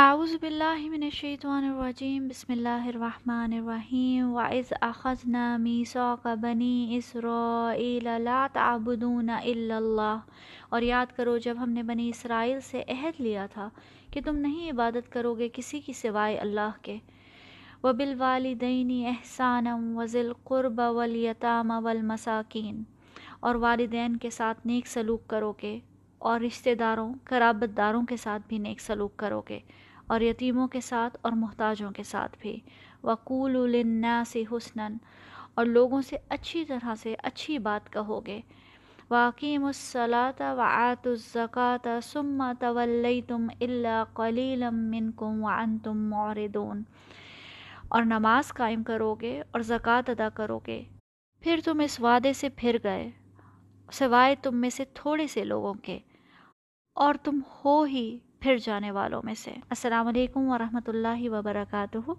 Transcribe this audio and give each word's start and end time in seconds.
اعوذ 0.00 0.36
باللہ 0.40 0.88
من 0.88 1.02
الشیطان 1.02 1.64
الرجیم، 1.64 2.28
بسم 2.28 2.52
اللہ 2.52 2.86
الرحمن 2.86 3.52
الرحیم، 3.52 4.34
وَإِذْ 4.34 4.72
أَخَذْنَا 4.82 5.56
مِيثَاقَ 5.56 6.28
بَنِي 6.36 6.96
إِسْرَائِيلَ 6.96 8.08
لَا 8.18 8.46
تَعْبُدُونَ 8.52 9.30
إِلَّا 9.40 9.76
اللَّهَ۔ 9.76 10.18
اور 10.68 10.82
یاد 10.82 11.06
کرو، 11.16 11.38
جب 11.38 11.54
ہم 11.60 11.70
نے 11.70 11.82
بنی 11.82 12.08
اسرائیل 12.08 12.60
سے 12.60 12.82
عہد 12.88 13.20
لیا 13.20 13.46
تھا 13.46 13.68
کہ 14.10 14.20
تم 14.24 14.36
نہیں 14.36 14.70
عبادت 14.70 15.12
کرو 15.12 15.34
گے 15.34 15.48
کسی 15.52 15.80
کی 15.80 15.92
سوائے 15.92 16.36
اللہ 16.36 16.70
کے۔ 16.82 16.98
وَبِالْوَالِدَيْنِ 17.82 19.04
إِحْسَانًا 19.04 19.98
وَذِي 19.98 20.20
الْقُرْبَ 20.20 20.82
وَالْيَتَامَ 20.82 21.74
وَالْمَسَاكِينَ۔ 21.82 22.80
اور 23.40 23.54
والدین 23.54 24.16
کے 24.16 24.30
ساتھ 24.30 24.66
نیک 24.66 24.86
سلوک 24.86 25.28
کرو 25.28 25.52
گے، 25.62 25.78
اور 26.18 26.40
رشتہ 26.40 26.74
داروں، 26.74 27.14
قرابت 27.24 27.76
داروں 27.76 28.06
کے 28.06 28.16
ساتھ 28.16 28.42
بھی 28.48 28.58
نیک 28.58 28.80
سلوک 28.80 29.16
کرو 29.16 29.42
گے۔ 29.48 29.58
اور 30.08 30.20
یتیموں 30.20 30.68
کے 30.68 30.80
ساتھ 30.80 31.18
اور 31.22 31.32
محتاجوں 31.32 31.90
کے 31.90 32.02
ساتھ 32.02 32.36
بھی۔ 32.40 32.58
وقول 33.04 33.56
الناس 33.56 34.36
حسن 34.52 34.96
اور 35.54 35.66
لوگوں 35.66 36.02
سے 36.02 36.16
اچھی 36.28 36.64
طرح 36.64 36.94
سے 36.94 37.14
اچھی 37.22 37.58
بات 37.58 37.92
کہو 37.92 38.20
گے 38.26 38.40
واقیم 39.10 39.64
الصلاۃ 39.64 40.40
وعت 40.40 41.06
الزکۃ 41.06 41.88
ثم 42.02 42.42
تولیتم 42.60 43.46
الا 43.60 44.04
قلیلا 44.14 44.70
منکم 44.70 45.44
وانتم 45.44 46.08
معرضون۔ 46.10 46.82
اور 47.88 48.02
نماز 48.02 48.48
قائم 48.48 48.82
کرو 48.82 49.14
گے 49.14 49.42
اور 49.50 49.60
زکوٰۃ 49.60 50.02
ادا 50.08 50.28
کرو 50.28 50.58
گے 50.66 50.82
پھر 51.42 51.60
تم 51.64 51.80
اس 51.80 52.00
وعدے 52.00 52.32
سے 52.32 52.48
پھر 52.48 52.76
گئے، 52.84 53.10
سوائے 53.92 54.34
تم 54.42 54.56
میں 54.56 54.70
سے 54.70 54.84
تھوڑے 54.94 55.26
سے 55.26 55.44
لوگوں 55.44 55.74
کے۔ 55.74 55.98
اور 56.96 57.14
تم 57.14 57.40
ہو 57.56 57.82
ہی 57.82 58.18
پھر 58.40 58.56
جانے 58.56 58.90
والوں 58.90 59.22
میں 59.24 59.34
سے۔ 59.34 59.50
السلام 59.50 60.06
علیکم 60.06 60.48
ورحمۃ 60.48 60.86
اللہ 60.86 61.28
وبرکاتہ۔ 61.28 62.10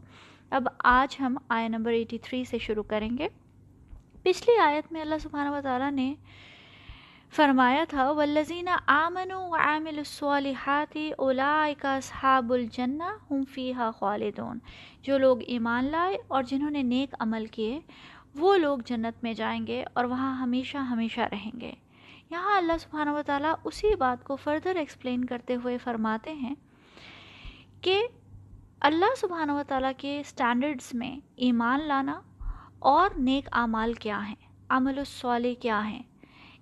اب 0.50 0.68
آج 0.84 1.18
ہم 1.20 1.38
آئے 1.50 1.68
نمبر 1.68 1.92
83 1.92 2.44
سے 2.44 2.58
شروع 2.58 2.84
کریں 2.84 3.18
گے۔ 3.18 3.28
پچھلی 4.24 4.60
آیت 4.60 4.92
میں 4.92 5.02
اللہ 5.02 5.16
سبحانہ 5.22 5.50
و 5.50 5.60
تعالیٰ 5.64 5.92
نے 5.92 6.16
فرمایا 7.36 7.84
تھا 7.90 8.12
والذین 8.12 8.68
آمنوا 8.88 9.48
وعاملوا 9.48 9.98
الصالحات 9.98 10.98
اولئک 11.18 11.86
اصحاب 11.86 12.54
الجنہ 12.54 13.04
ہم 13.04 13.44
فیہا 13.44 13.92
خالدون۔ 13.92 14.60
جو 15.02 15.18
لوگ 15.18 15.38
ایمان 15.48 15.86
لائے 15.86 16.18
اور 16.28 16.44
جنہوں 16.44 16.70
نے 16.70 16.82
نیک 16.82 17.16
عمل 17.20 17.46
کیے، 17.46 17.80
وہ 18.36 18.58
لوگ 18.58 18.80
جنت 18.86 19.24
میں 19.24 19.34
جائیں 19.34 19.68
گے 19.68 19.84
اور 19.94 20.06
وہاں 20.06 20.38
ہمیشہ 20.38 20.78
ہمیشہ 20.78 21.22
رہیں 21.22 21.60
گے۔ 21.62 21.72
یہاں 22.32 22.58
اللہ 22.58 22.78
سبحانہ 22.80 23.10
و 23.10 23.22
تعالیٰ 23.26 23.54
اسی 23.64 23.96
بات 23.96 24.24
کو 24.24 24.36
فردر 24.36 24.76
ایکسپلین 24.76 25.26
کرتے 25.26 25.56
ہوئے 25.56 25.78
فرماتے 25.78 26.34
ہیں 26.34 26.56
کہ 27.82 28.08
اللہ 28.82 29.16
سبحانہ 29.18 29.52
و 29.52 29.62
تعالیٰ 29.68 29.92
کے 29.98 30.22
سٹینڈرڈز 30.26 30.90
میں 30.94 31.20
ایمان 31.36 31.80
لانا 31.84 32.22
اور 32.80 33.10
نیک 33.18 33.50
اعمال 33.52 33.94
کیا 33.94 34.28
ہیں، 34.28 34.36
عمل 34.70 34.98
الصالح 34.98 35.62
کیا 35.62 35.90
ہیں؟ 35.90 36.04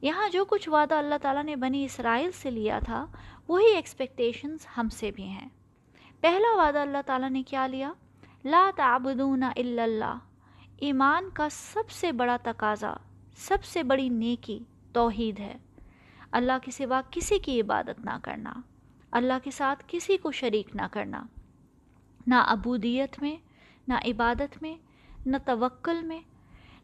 یہاں 0.02 0.30
جو 0.30 0.46
کچھ 0.46 0.70
وعدہ 0.70 0.96
اللہ 0.96 1.16
تعالیٰ 1.22 1.44
نے 1.44 1.56
بنی 1.56 1.86
اسرائیل 1.86 2.32
سے 2.32 2.52
لیا 2.52 2.80
تھا، 2.80 3.06
وہی 3.48 3.76
ایکسپیکٹیشنز 3.76 4.68
ہم 4.78 4.90
سے 4.90 5.12
بھی 5.12 5.24
ہیں۔ 5.24 5.50
پہلا 6.22 6.56
وعدہ 6.56 6.80
اللہ 6.80 7.02
تعالیٰ 7.06 7.30
نے 7.30 7.44
کیا 7.44 7.68
لیا؟ 7.68 7.94
لا 8.46 8.72
تعبدون 8.76 9.44
الا 9.44 9.84
اللہ۔ 9.84 10.18
ایمان 10.78 11.30
کا 11.34 11.50
سب 11.50 11.90
سے 11.90 12.12
بڑا 12.12 12.38
تقاضا، 12.44 12.94
سب 13.38 13.64
سے 13.64 13.84
بڑی 13.84 14.10
نیکی 14.10 14.60
توحید 14.98 15.40
ہے۔ 15.40 15.58
اللہ 16.32 16.52
کے 16.64 16.72
سوا 16.72 17.02
کسی 17.12 17.40
کی 17.40 17.62
عبادت 17.62 18.06
نہ 18.06 18.18
کرنا، 18.24 18.54
اللہ 19.12 19.34
کے 19.44 19.52
ساتھ 19.52 19.84
کسی 19.88 20.18
کو 20.18 20.32
شریک 20.32 20.76
نہ 20.76 20.82
کرنا۔ 20.92 21.24
نہ 22.28 22.36
عبودیت 22.36 23.20
میں، 23.20 23.38
نہ 23.88 23.94
عبادت 23.94 24.62
میں، 24.62 24.76
نہ 25.26 25.38
توکل 25.46 26.02
میں، 26.04 26.22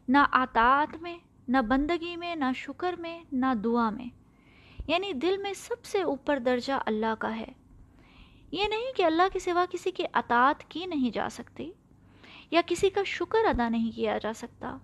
نہ 0.08 0.18
اطاعت 0.32 0.96
میں، 1.02 1.18
نہ 1.48 1.58
بندگی 1.58 2.16
میں، 2.16 2.36
نہ 2.36 2.44
شکر 2.56 2.94
میں، 2.98 3.24
نہ 3.32 3.46
دعا 3.64 3.90
میں۔ 3.90 4.06
یعنی 4.86 5.12
دل 5.12 5.36
میں 5.36 5.52
سب 5.52 5.84
سے 5.84 6.02
اوپر 6.02 6.38
درجہ 6.38 6.72
اللہ 6.86 7.14
کا 7.18 7.36
ہے۔ 7.36 7.52
یہ 8.52 8.68
نہیں 8.68 8.96
کہ 8.96 9.04
اللہ 9.04 9.22
کے 9.32 9.38
سوا 9.38 9.64
کسی 9.70 9.90
کی 9.90 10.04
اطاعت 10.12 10.70
کی 10.70 10.86
نہیں 10.86 11.10
جا 11.10 11.28
سکتی 11.30 11.72
یا 12.50 12.60
کسی 12.66 12.90
کا 12.90 13.00
شکر 13.06 13.38
ادا 13.44 13.68
نہیں 13.68 13.96
کیا 13.96 14.18
جا 14.18 14.32
سکتا۔ 14.32 14.76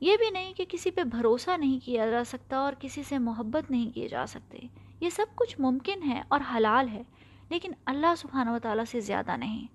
یہ 0.00 0.16
بھی 0.16 0.30
نہیں 0.30 0.54
کہ 0.54 0.64
کسی 0.68 0.90
پہ 0.90 1.04
بھروسہ 1.04 1.56
نہیں 1.56 1.84
کیا 1.84 2.10
جا 2.10 2.24
سکتا 2.24 2.56
اور 2.56 2.72
کسی 2.78 3.02
سے 3.02 3.18
محبت 3.18 3.70
نہیں 3.70 3.90
کیے 3.90 4.08
جا 4.08 4.26
سکتے۔ 4.26 4.58
یہ 5.00 5.10
سب 5.10 5.26
کچھ 5.34 5.60
ممکن 5.60 6.02
ہے 6.02 6.22
اور 6.28 6.40
حلال 6.56 6.88
ہے، 6.88 7.02
لیکن 7.48 7.72
اللہ 7.86 8.14
سبحانہ 8.18 8.50
و 8.50 8.58
تعالیٰ 8.62 8.84
سے 8.84 9.00
زیادہ 9.00 9.36
نہیں۔ 9.36 9.66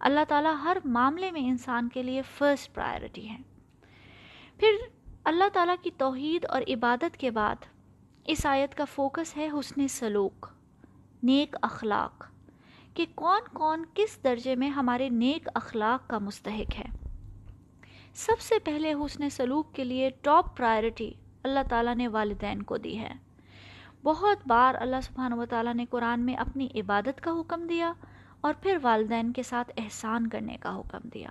اللہ 0.00 0.20
تعالیٰ 0.28 0.54
ہر 0.64 0.76
معاملے 0.84 1.30
میں 1.30 1.40
انسان 1.40 1.88
کے 1.88 2.02
لیے 2.02 2.22
فرسٹ 2.22 2.74
پرائرٹی 2.74 3.28
ہے۔ 3.28 3.36
پھر 4.56 4.68
اللہ 5.24 5.48
تعالیٰ 5.52 5.74
کی 5.82 5.90
توحید 5.96 6.44
اور 6.44 6.62
عبادت 6.68 7.16
کے 7.16 7.30
بعد 7.30 7.56
اس 8.24 8.46
آیت 8.46 8.74
کا 8.74 8.84
فوکس 8.84 9.36
ہے 9.36 9.48
حسن 9.48 9.88
سلوک، 9.88 10.46
نیک 11.22 11.56
اخلاق، 11.62 12.24
کہ 12.94 13.06
کون 13.14 13.40
کون 13.52 13.84
کس 13.94 14.24
درجے 14.24 14.54
میں 14.54 14.68
ہمارے 14.68 15.08
نیک 15.08 15.48
اخلاق 15.54 16.08
کا 16.08 16.18
مستحق 16.18 16.78
ہے۔ 16.78 17.05
سب 18.16 18.40
سے 18.40 18.58
پہلے 18.58 18.92
حسن 18.92 19.30
سلوک 19.30 19.74
کے 19.74 19.84
لیے 19.84 20.10
ٹاپ 20.22 20.56
پرائرٹی 20.56 21.10
اللہ 21.42 21.60
تعالیٰ 21.68 21.94
نے 21.94 22.08
والدین 22.08 22.62
کو 22.62 22.76
دی 22.76 22.98
ہے۔ 22.98 23.12
بہت 24.02 24.38
بار 24.46 24.74
اللہ 24.74 25.00
سبحانہ 25.02 25.34
و 25.34 25.46
تعالیٰ 25.46 25.74
نے 25.74 25.84
قرآن 25.90 26.20
میں 26.20 26.34
اپنی 26.34 26.68
عبادت 26.74 27.20
کا 27.20 27.30
حکم 27.40 27.66
دیا 27.66 27.92
اور 28.40 28.54
پھر 28.62 28.78
والدین 28.82 29.32
کے 29.32 29.42
ساتھ 29.42 29.72
احسان 29.76 30.26
کرنے 30.26 30.56
کا 30.60 30.76
حکم 30.76 31.08
دیا۔ 31.14 31.28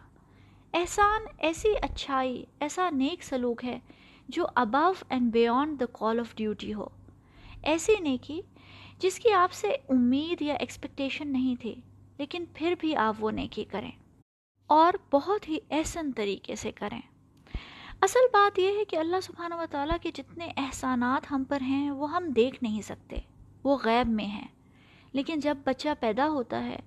احسان 0.73 1.21
ایسی 1.37 1.73
اچھائی، 1.81 2.45
ایسا 2.59 2.89
نیک 2.89 3.23
سلوک 3.23 3.65
ہے 3.65 3.79
جو 4.27 4.45
above 4.55 4.91
and 5.09 5.33
beyond 5.33 5.79
the 5.79 5.85
call 5.91 6.19
of 6.19 6.35
duty 6.35 6.73
ہو۔ 6.73 6.87
ایسی 7.63 7.99
نیکی 7.99 8.41
جس 8.99 9.19
کی 9.19 9.31
آپ 9.31 9.51
سے 9.51 9.67
امید 9.89 10.41
یا 10.41 10.53
ایکسپیکٹیشن 10.53 11.33
نہیں 11.33 11.55
تھی، 11.61 11.75
لیکن 12.17 12.45
پھر 12.53 12.73
بھی 12.79 12.95
آپ 12.95 13.15
وہ 13.19 13.31
نیکی 13.31 13.63
کریں۔ 13.63 13.91
اور 14.67 14.93
بہت 15.13 15.49
ہی 15.49 15.57
احسن 15.71 16.11
طریقے 16.11 16.55
سے 16.55 16.71
کریں۔ 16.71 17.01
اصل 18.01 18.19
بات 18.33 18.59
یہ 18.59 18.77
ہے 18.79 18.85
کہ 18.85 18.95
اللہ 18.95 19.15
سبحانہ 19.23 19.53
و 19.53 19.63
تعالیٰ 19.69 19.97
کے 20.01 20.11
جتنے 20.11 20.47
احسانات 20.57 21.31
ہم 21.31 21.43
پر 21.47 21.61
ہیں، 21.61 21.91
وہ 21.91 22.15
ہم 22.15 22.27
دیکھ 22.27 22.63
نہیں 22.63 22.81
سکتے۔ 22.81 23.15
وہ 23.63 23.77
غیب 23.83 24.09
میں 24.09 24.25
ہیں۔ 24.25 24.47
لیکن 25.11 25.39
جب 25.39 25.57
بچہ 25.63 25.89
پیدا 25.99 26.29
ہوتا 26.29 26.63
ہے، 26.63 26.79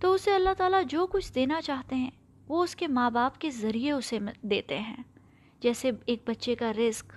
تو 0.00 0.12
اسے 0.12 0.34
اللہ 0.34 0.54
تعالیٰ 0.56 0.82
جو 0.84 1.06
کچھ 1.06 1.34
دینا 1.34 1.60
چاہتے 1.60 1.96
ہیں، 1.96 2.10
وہ 2.48 2.62
اس 2.62 2.76
کے 2.76 2.86
ماں 2.86 3.10
باپ 3.10 3.38
کے 3.38 3.50
ذریعے 3.50 3.92
اسے 3.92 4.18
دیتے 4.42 4.78
ہیں۔ 4.78 4.96
جیسے 5.60 5.90
ایک 6.06 6.22
بچے 6.26 6.54
کا 6.54 6.72
رزق، 6.72 7.14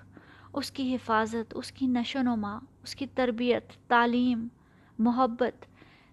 اس 0.53 0.72
کی 0.72 0.95
حفاظت، 0.95 1.53
اس 1.56 1.72
کی 1.72 1.88
نشو 1.88 2.19
و 2.19 2.22
نما، 2.22 2.59
اس 2.84 2.95
کی 2.95 3.07
تربیت، 3.07 3.72
تعلیم، 3.88 4.47
محبت، 5.00 5.66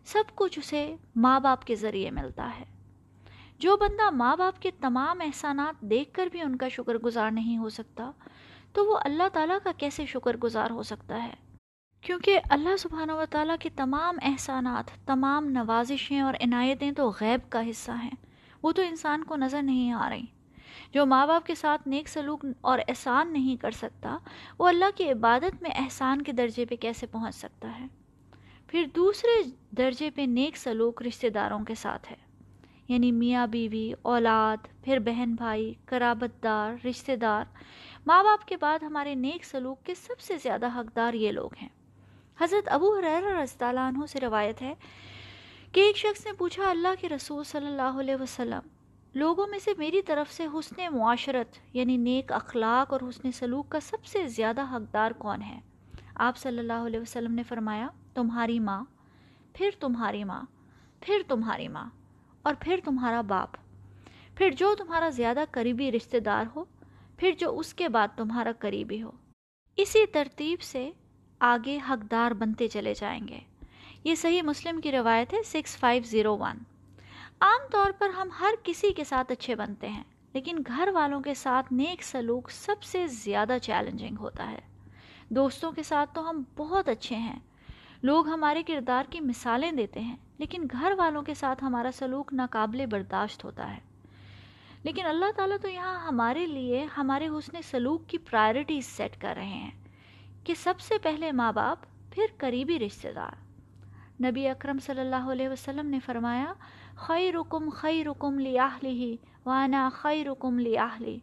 سب 0.05 0.25
کچھ 0.35 0.59
اسے 0.59 0.97
ماں 1.17 1.41
باپ 1.41 1.65
کے 1.65 1.75
ذریعے 1.75 2.11
ملتا 2.11 2.51
ہے۔ 2.61 2.80
جو 3.61 3.77
بندہ 3.77 4.11
ماں 4.11 4.37
باپ 4.37 4.63
کے 4.63 4.71
تمام 4.81 5.21
احسانات 5.21 5.81
دیکھ 5.81 6.13
کر 6.13 6.27
بھی 6.27 6.41
ان 6.41 6.57
کا 6.57 6.69
شکر 6.69 6.95
گزار 6.95 7.31
نہیں 7.31 7.57
ہو 7.57 7.69
سکتا، 7.69 8.11
تو 8.73 8.87
وہ 8.87 8.99
اللہ 9.05 9.23
تعالیٰ 9.33 9.59
کا 9.65 9.73
کیسے 9.77 10.07
شکر 10.07 10.37
گزار 10.37 10.71
ہو 10.71 10.83
سکتا 10.83 11.25
ہے؟ 11.25 11.35
کیونکہ 12.01 12.41
اللہ 12.51 12.77
سبحانہ 12.77 13.13
و 13.13 13.25
تعالیٰ 13.31 13.57
کے 13.61 13.69
تمام 13.77 14.17
احسانات، 14.23 15.07
تمام 15.07 15.45
نوازشیں 15.45 16.21
اور 16.21 16.35
عنایتیں 16.35 16.93
تو 16.93 17.13
غیب 17.21 17.51
کا 17.51 17.71
حصہ 17.71 17.91
ہیں۔ 17.91 18.11
وہ 18.63 18.73
تو 18.73 18.83
انسان 18.83 19.25
کو 19.25 19.37
نظر 19.37 19.63
نہیں 19.63 19.93
آ 19.93 20.11
رہی۔ 20.11 20.25
جو 20.93 21.07
ماں 21.07 21.27
باپ 21.27 21.47
کے 21.47 21.55
ساتھ 21.55 21.89
نیک 21.89 22.09
سلوک 22.09 22.47
اور 22.61 22.79
احسان 22.89 23.33
نہیں 23.33 23.57
کر 23.57 23.71
سکتا، 23.71 24.19
وہ 24.59 24.69
اللہ 24.69 24.97
کی 24.97 25.13
عبادت 25.13 25.63
میں 25.63 25.71
احسان 25.75 26.23
کے 26.23 26.33
درجے 26.33 26.65
پہ 26.65 26.77
کیسے 26.77 27.07
پہنچ 27.07 27.35
سکتا 27.35 27.79
ہے؟ 27.81 27.87
پھر 28.67 28.85
دوسرے 28.97 29.51
درجے 29.77 30.11
پہ 30.11 30.23
نیک 30.23 30.57
سلوک 30.57 31.03
رشتہ 31.03 31.27
داروں 31.27 31.65
کے 31.65 31.75
ساتھ 31.75 32.13
ہے۔ 32.13 32.30
یعنی 32.91 33.13
میاں 33.13 33.47
بیوی، 33.47 33.93
اولاد، 34.03 34.57
پھر 34.85 34.99
بہن 34.99 35.35
بھائی 35.35 35.75
قرابت 35.87 36.43
دار 36.43 36.87
رشتہ 36.87 37.13
دار، 37.13 37.45
ماں 38.07 38.23
باپ 38.25 38.49
کے 38.49 38.57
بعد 38.57 38.83
ہمارے 38.83 39.15
نیک 39.15 39.45
سلوک 39.45 39.85
کے 39.85 39.95
سب 39.95 40.21
سے 40.21 40.37
زیادہ 40.37 40.69
حقدار 40.77 41.15
یہ 41.15 41.33
لوگ 41.33 41.51
ہیں۔ 41.63 41.69
حضرت 42.41 42.69
ابو 42.69 43.01
رضی 43.01 43.65
اللہ 43.65 43.81
عنہ 43.81 44.07
سے 44.07 44.21
روایت 44.21 44.63
ہے 44.63 44.75
کہ 45.73 45.81
ایک 45.81 45.97
شخص 45.97 46.27
نے 46.27 46.33
پوچھا، 46.33 46.71
اللہ 46.71 47.01
کے 47.01 47.09
رسول 47.09 47.45
صلی 47.45 47.67
اللہ 47.67 48.01
علیہ 48.01 48.17
وسلم، 48.21 48.69
لوگوں 49.15 49.47
میں 49.47 49.59
سے 49.59 49.71
میری 49.79 50.03
طرف 50.03 50.33
سے 50.33 50.47
حسن 50.55 50.83
معاشرت 50.93 51.77
یعنی 51.77 51.97
نیک 51.97 52.33
اخلاق 52.33 52.93
اور 52.93 53.01
حسن 53.09 53.33
سلوک 53.33 53.69
کا 53.69 53.81
سب 53.81 54.05
سے 54.05 54.27
زیادہ 54.27 54.63
حقدار 54.73 55.11
کون 55.11 55.43
ہے؟ 55.43 55.61
آپ 56.15 56.37
صلی 56.37 56.59
اللہ 56.59 56.87
علیہ 56.87 57.01
وسلم 57.01 57.35
نے 57.35 57.43
فرمایا، 57.43 57.89
تمہاری 58.15 58.59
ماں، 58.61 58.85
پھر 59.53 59.71
تمہاری 59.81 60.25
ماں، 60.25 60.43
پھر 61.01 61.23
تمہاری 61.29 61.69
ماں۔ 61.69 61.89
اور 62.43 62.55
پھر 62.61 62.81
تمہارا 62.85 63.21
باپ۔ 63.21 63.51
پھر 64.35 64.51
جو 64.51 64.75
تمہارا 64.75 65.09
زیادہ 65.09 65.45
قریبی 65.51 65.93
رشتہ 65.93 66.17
دار 66.17 66.45
ہو، 66.57 66.65
پھر 67.17 67.33
جو 67.39 67.59
اس 67.59 67.75
کے 67.75 67.89
بعد 67.89 68.09
تمہارا 68.17 68.51
قریبی 68.59 69.03
ہو۔ 69.03 69.11
اسی 69.77 70.07
ترتیب 70.07 70.63
سے 70.63 70.91
آگے 71.39 71.79
حقدار 71.91 72.31
بنتے 72.31 72.69
چلے 72.69 72.95
جائیں 72.95 73.29
گے۔ 73.29 73.39
یہ 74.05 74.15
صحیح 74.15 74.43
مسلم 74.43 74.81
کی 74.81 74.93
روایت 74.93 75.35
ہے، 75.35 75.43
سکس 75.43 75.77
فائیو 75.77 76.03
زیرو 76.07 76.39
ون۔ 76.39 76.57
عام 77.41 77.61
طور 77.71 77.91
پر 77.99 78.09
ہم 78.09 78.29
ہر 78.41 78.55
کسی 78.63 78.93
کے 78.93 79.05
ساتھ 79.05 79.33
اچھے 79.33 79.55
بنتے 79.55 79.89
ہیں، 79.89 80.05
لیکن 80.33 80.59
گھر 80.67 80.89
والوں 80.93 81.21
کے 81.21 81.35
ساتھ 81.35 81.73
نیک 81.73 82.03
سلوک 82.03 82.51
سب 82.51 82.83
سے 82.83 83.07
زیادہ 83.07 83.57
چیلنجنگ 83.63 84.17
ہوتا 84.19 84.51
ہے۔ 84.51 84.61
دوستوں 85.29 85.73
کے 85.73 85.83
ساتھ 85.83 86.15
تو 86.15 86.31
ہم 86.31 86.43
بہت 86.57 86.89
اچھے 86.89 87.17
ہیں 87.17 87.39
لوگ 88.03 88.29
ہمارے 88.29 88.63
کردار 88.63 89.05
کی 89.11 89.21
مثالیں 89.21 89.73
دیتے 89.73 90.01
ہیں، 90.01 90.17
لیکن 90.39 90.67
گھر 90.71 90.93
والوں 90.97 91.23
کے 91.23 91.35
ساتھ 91.35 91.65
ہمارا 91.65 91.91
سلوک 91.95 92.33
ناقابل 92.33 92.87
برداشت 92.87 93.45
ہوتا 93.45 93.75
ہے۔ 93.75 93.79
لیکن 94.83 95.07
اللہ 95.07 95.31
تعالیٰ 95.37 95.57
تو 95.63 95.69
یہاں 95.69 96.01
ہمارے 96.01 96.47
لیے 96.47 96.87
ہمارے 96.97 97.29
حسن 97.29 97.63
سلوک 97.63 98.09
کی 98.09 98.19
پرائرٹیز 98.19 98.87
سیٹ 98.87 99.21
کر 99.21 99.35
رہے 99.37 99.47
ہیں 99.47 99.71
کہ 100.45 100.55
سب 100.55 100.81
سے 100.81 100.99
پہلے 101.03 101.33
ماں 101.33 101.53
باپ، 101.53 101.79
پھر 102.11 102.25
قریبی 102.37 102.79
رشتہ 102.79 103.09
دار۔ 103.15 103.51
نبی 104.23 104.49
اکرم 104.49 104.79
صلی 104.79 105.01
اللہ 105.01 105.31
علیہ 105.33 105.49
وسلم 105.49 105.87
نے 105.87 106.01
فرمایا 106.01 106.53
خی 106.97 107.33
رکم 107.33 107.71
خی 107.71 108.05
رکم 108.05 108.39
لی 108.39 109.17
وانا 109.47 109.89
خی 109.93 110.25
رکم 110.25 110.59
لی 110.59 111.19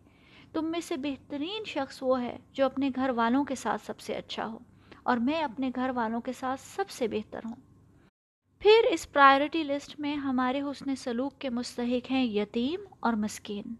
تم 0.52 0.66
میں 0.66 0.80
سے 0.80 0.98
بہترین 0.98 1.64
شخص 1.66 1.98
وہ 2.02 2.22
ہے 2.22 2.38
جو 2.54 2.66
اپنے 2.66 2.90
گھر 2.96 3.10
والوں 3.10 3.44
کے 3.46 3.56
ساتھ 3.56 3.82
سب 3.86 4.00
سے 4.00 4.14
اچھا 4.14 4.46
ہو۔ 4.46 4.58
اور 5.08 5.18
میں 5.18 5.44
اپنے 5.44 5.72
گھر 5.76 5.90
والوں 5.90 6.22
کے 6.22 6.34
ساتھ 6.34 6.62
سب 6.62 6.90
سے 6.90 7.08
بہتر 7.08 7.40
ہوں۔ 7.46 7.56
پھر 8.60 8.86
اس 8.90 9.12
پرائرٹی 9.12 9.64
لسٹ 9.64 10.00
میں 10.00 10.16
ہمارے 10.16 10.62
حسن 10.62 10.96
سلوک 10.96 11.40
کے 11.40 11.50
مستحق 11.50 12.12
ہیں 12.12 12.24
یتیم 12.24 12.80
اور 13.00 13.14
مسکین۔ 13.14 13.76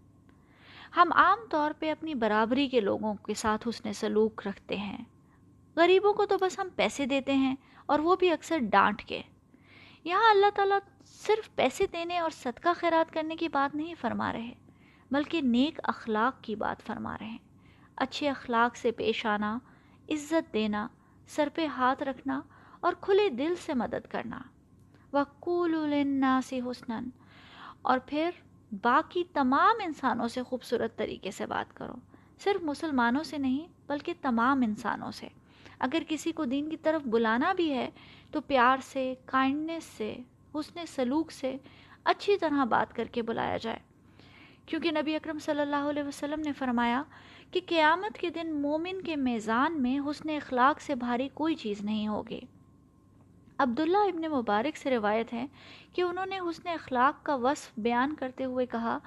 ہم 0.96 1.12
عام 1.12 1.38
طور 1.50 1.70
پہ 1.78 1.90
اپنی 1.90 2.14
برابری 2.14 2.68
کے 2.68 2.80
لوگوں 2.80 3.14
کے 3.14 3.34
ساتھ 3.34 3.68
حسن 3.68 3.92
سلوک 3.92 4.46
رکھتے 4.46 4.76
ہیں۔ 4.76 5.04
غریبوں 5.76 6.14
کو 6.14 6.26
تو 6.26 6.38
بس 6.38 6.58
ہم 6.58 6.68
پیسے 6.76 7.06
دیتے 7.06 7.34
ہیں 7.34 7.56
اور 7.86 7.98
وہ 7.98 8.16
بھی 8.16 8.30
اکثر 8.30 8.58
ڈانٹ 8.58 9.02
کے۔ 9.02 9.22
یہاں 10.04 10.30
اللہ 10.30 10.50
تعالیٰ 10.54 10.78
صرف 11.04 11.54
پیسے 11.54 11.86
دینے 11.92 12.18
اور 12.18 12.30
صدقہ 12.30 12.68
خیرات 12.76 13.14
کرنے 13.14 13.36
کی 13.36 13.48
بات 13.48 13.74
نہیں 13.74 13.94
فرما 14.00 14.32
رہے، 14.32 14.52
بلکہ 15.10 15.40
نیک 15.40 15.80
اخلاق 15.82 16.44
کی 16.44 16.54
بات 16.54 16.86
فرما 16.86 17.16
رہے 17.20 17.26
ہیں۔ 17.26 17.38
اچھے 17.96 18.28
اخلاق 18.28 18.76
سے 18.76 18.90
پیش 18.90 19.26
آنا، 19.26 19.58
عزت 20.08 20.54
دینا 20.54 20.88
سر 21.28 21.48
پہ 21.54 21.66
ہاتھ 21.66 22.02
رکھنا 22.02 22.40
اور 22.80 22.92
کھلے 23.00 23.28
دل 23.28 23.54
سے 23.66 23.74
مدد 23.74 24.06
کرنا۔ 24.10 24.40
وقول 25.12 25.94
سے 26.44 26.58
حسن 26.58 27.08
اور 27.82 27.98
پھر 28.06 28.30
باقی 28.82 29.24
تمام 29.32 29.76
انسانوں 29.84 30.28
سے 30.28 30.42
خوبصورت 30.42 30.96
طریقے 30.96 31.30
سے 31.30 31.46
بات 31.46 31.76
کرو۔ 31.76 31.92
صرف 32.38 32.62
مسلمانوں 32.62 33.22
سے 33.22 33.38
نہیں، 33.38 33.68
بلکہ 33.86 34.14
تمام 34.20 34.62
انسانوں 34.62 35.10
سے۔ 35.10 35.28
اگر 35.78 36.02
کسی 36.08 36.32
کو 36.32 36.44
دین 36.44 36.70
کی 36.70 36.76
طرف 36.76 37.02
بلانا 37.06 37.52
بھی 37.52 37.72
ہے، 37.72 37.90
تو 38.30 38.40
پیار 38.40 38.76
سے، 38.82 39.14
کائنڈنیس 39.24 39.84
سے، 39.84 40.16
حسن 40.54 40.86
سلوک 40.86 41.32
سے 41.32 41.56
اچھی 42.04 42.38
طرح 42.38 42.64
بات 42.64 42.96
کر 42.96 43.04
کے 43.04 43.22
بلایا 43.22 43.56
جائے۔ 43.56 43.78
کیونکہ 44.66 44.90
نبی 44.90 45.16
اکرم 45.16 45.38
صلی 45.38 45.60
اللہ 45.60 45.90
علیہ 45.90 46.02
وسلم 46.02 46.40
نے 46.40 46.52
فرمایا 46.52 47.02
کہ 47.50 47.60
قیامت 47.66 48.18
کے 48.18 48.30
دن 48.30 48.62
مومن 48.62 49.02
کے 49.02 49.16
میزان 49.16 49.82
میں 49.82 49.98
حسن 49.98 50.30
اخلاق 50.30 50.80
سے 50.80 50.94
بھاری 50.94 51.28
کوئی 51.34 51.54
چیز 51.54 51.80
نہیں 51.80 52.08
ہوگی۔ 52.08 52.40
عبداللہ 53.58 53.96
ابن 53.96 54.30
مبارک 54.32 54.76
سے 54.76 54.90
روایت 54.90 55.32
ہے 55.32 55.46
کہ 55.92 56.02
انہوں 56.02 56.26
نے 56.26 56.38
حسن 56.38 56.68
اخلاق 56.68 57.24
کا 57.24 57.34
وصف 57.34 57.70
بیان 57.76 58.14
کرتے 58.14 58.44
ہوئے 58.44 58.66
کہا، 58.66 58.98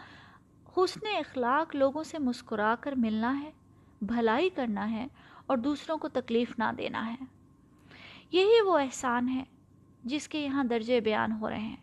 حسن 0.77 1.05
اخلاق 1.05 1.75
لوگوں 1.75 2.03
سے 2.03 2.19
مسکرا 2.19 2.75
کر 2.79 2.91
ملنا 2.91 3.41
ہے، 3.41 3.51
بھلائی 4.01 4.49
کرنا 4.49 4.91
ہے 4.91 5.07
اور 5.45 5.57
دوسروں 5.57 5.97
کو 5.97 6.07
تکلیف 6.07 6.59
نہ 6.59 6.71
دینا 6.77 7.13
ہے۔ 7.13 7.25
یہی 8.31 8.61
وہ 8.65 8.77
احسان 8.77 9.29
ہے 9.29 9.44
جس 10.03 10.27
کے 10.27 10.39
یہاں 10.39 10.63
درجے 10.63 10.99
بیان 10.99 11.31
ہو 11.31 11.49
رہے 11.49 11.59
ہیں۔ 11.59 11.75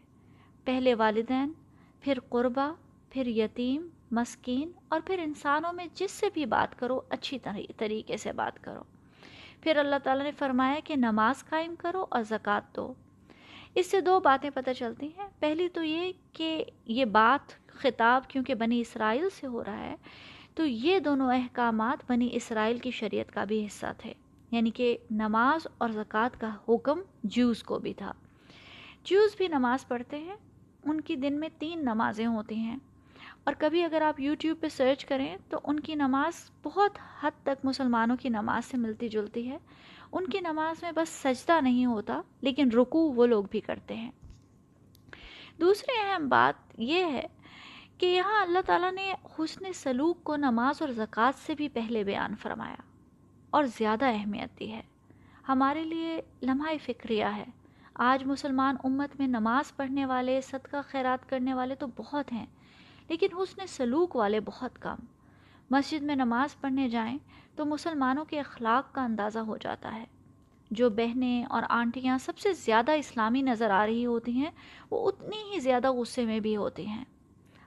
پہلے 0.65 0.95
والدین، 0.95 1.53
پھر 2.01 2.19
قربہ، 2.29 2.73
پھر 3.11 3.27
یتیم 3.27 3.89
مسکین 4.11 4.71
اور 4.89 5.01
پھر 5.05 5.19
انسانوں 5.19 5.73
میں 5.73 5.87
جس 5.95 6.11
سے 6.11 6.27
بھی 6.35 6.47
بات 6.47 6.79
کرو، 6.79 7.01
اچھی 7.11 7.39
طریقے 7.77 8.17
سے 8.17 8.33
بات 8.33 8.65
کرو۔ 8.65 8.83
پھر 9.61 9.77
اللہ 9.77 9.97
تعالیٰ 10.05 10.25
نے 10.25 10.33
فرمایا 10.33 10.81
کہ 10.85 10.97
نماز 10.97 11.45
قائم 11.45 11.75
کرو 11.79 12.05
اور 12.11 12.23
زکوٰۃ 12.23 12.77
دو۔ 12.77 12.95
اس 13.75 13.91
سے 13.91 14.01
دو 14.01 14.21
باتیں 14.21 14.51
پتہ 14.55 14.71
چلتی 14.79 15.07
ہیں۔ 15.07 15.29
پہلی 15.39 15.69
تو 15.69 15.85
یہ 15.85 16.13
کہ 16.33 16.65
یہ 16.87 17.05
بات 17.05 17.69
خطاب 17.69 18.29
کیونکہ 18.29 18.55
بنی 18.55 18.81
اسرائیل 18.81 19.29
سے 19.41 19.47
ہو 19.47 19.65
رہا 19.65 19.79
ہے، 19.79 19.97
تو 20.55 20.67
یہ 20.67 20.99
دونوں 20.99 21.35
احکامات 21.35 22.11
بنی 22.11 22.29
اسرائیل 22.33 22.79
کی 22.79 22.91
شریعت 22.91 23.33
کا 23.33 23.45
بھی 23.45 23.67
حصہ 23.67 23.87
تھے۔ 23.99 24.15
یعنی 24.51 24.71
کہ 24.71 24.99
نماز 25.11 25.67
اور 25.79 25.89
زکوٰۃ 25.89 26.41
کا 26.41 26.51
حکم 26.69 27.01
جوز 27.25 27.63
کو 27.63 27.79
بھی 27.79 27.95
تھا۔ 27.95 28.13
جوز 29.05 29.37
بھی 29.37 29.49
نماز 29.49 29.89
پڑھتے 29.89 30.19
ہیں۔ 30.19 30.37
ان 30.85 31.01
کی 31.01 31.17
دن 31.17 31.41
میں 31.41 31.49
تین 31.59 31.79
نمازیں 31.79 32.27
ہوتی 32.27 32.55
ہیں۔ 32.55 32.77
اور 33.49 33.55
کبھی 33.59 33.85
اگر 33.85 34.03
آپ 34.03 34.21
یوٹیوب 34.21 34.61
پہ 34.61 34.69
سرچ 34.69 35.05
کریں 35.05 35.37
تو 35.49 35.61
ان 35.65 35.81
کی 35.81 35.95
نماز 35.95 36.51
بہت 36.63 36.99
حد 37.23 37.31
تک 37.43 37.65
مسلمانوں 37.65 38.17
کی 38.17 38.29
نماز 38.29 38.65
سے 38.65 38.77
ملتی 38.77 39.09
جلتی 39.09 39.51
ہے۔ 39.51 39.59
ان 40.13 40.29
کی 40.29 40.41
نماز 40.41 40.83
میں 40.83 40.93
بس 40.93 41.09
سجدہ 41.09 41.61
نہیں 41.61 41.87
ہوتا، 41.87 42.21
لیکن 42.41 42.71
رکو 42.71 42.99
وہ 42.99 43.27
لوگ 43.27 43.45
بھی 43.51 43.61
کرتے 43.61 43.95
ہیں۔ 43.95 44.11
دوسری 45.61 46.11
اہم 46.11 46.29
بات 46.29 46.75
یہ 46.79 47.05
ہے 47.05 47.27
کہ 47.99 48.07
یہاں 48.07 48.43
اللہ 48.43 48.59
تعالیٰ 48.67 48.93
نے 48.93 49.15
حسن 49.39 49.73
سلوک 49.73 50.25
کو 50.25 50.37
نماز 50.37 50.83
اور 50.83 50.89
زکوٰۃ 50.89 51.33
سے 51.47 51.55
بھی 51.55 51.69
پہلے 51.69 52.05
بیان 52.05 52.37
فرمایا 52.37 52.83
اور 53.51 53.65
زیادہ 53.65 54.05
اہمیت 54.05 54.59
دی 54.59 54.73
ہے۔ 54.73 54.83
ہمارے 55.49 55.85
لیے 55.85 56.21
لمحہ 56.43 56.75
فکریہ 56.85 57.25
ہے۔ 57.25 57.45
آج 57.95 58.25
مسلمان 58.25 58.77
امت 58.85 59.17
میں 59.19 59.27
نماز 59.27 59.77
پڑھنے 59.77 60.07
والے، 60.07 60.41
صدقہ 60.41 60.77
خیرات 60.89 61.29
کرنے 61.29 61.55
والے 61.55 61.75
تو 61.75 61.87
بہت 61.97 62.33
ہیں۔ 62.33 62.47
لیکن 63.09 63.27
حسن 63.37 63.67
سلوک 63.67 64.17
والے 64.17 64.41
بہت 64.41 64.79
کم۔ 64.79 65.05
مسجد 65.71 66.03
میں 66.03 66.17
نماز 66.17 66.61
پڑھنے 66.61 66.89
جائیں 66.89 67.19
تو 67.57 67.65
مسلمانوں 67.65 68.25
کے 68.25 68.41
اخلاق 68.41 68.95
کا 68.95 69.05
اندازہ 69.05 69.39
ہو 69.39 69.57
جاتا 69.57 69.95
ہے۔ 69.95 70.05
جو 70.71 70.91
بہنیں 70.91 71.45
اور 71.45 71.63
آنٹیاں 71.69 72.19
سب 72.19 72.39
سے 72.39 72.53
زیادہ 72.53 72.93
اسلامی 72.93 73.43
نظر 73.43 73.71
آ 73.71 73.87
رہی 73.87 74.07
ہوتی 74.07 74.33
ہیں، 74.33 74.51
وہ 74.91 75.09
اتنی 75.09 75.55
ہی 75.55 75.61
زیادہ 75.61 75.93
غصے 75.93 76.25
میں 76.25 76.41
بھی 76.41 76.57
ہوتی 76.57 76.87
ہیں۔ 76.87 77.05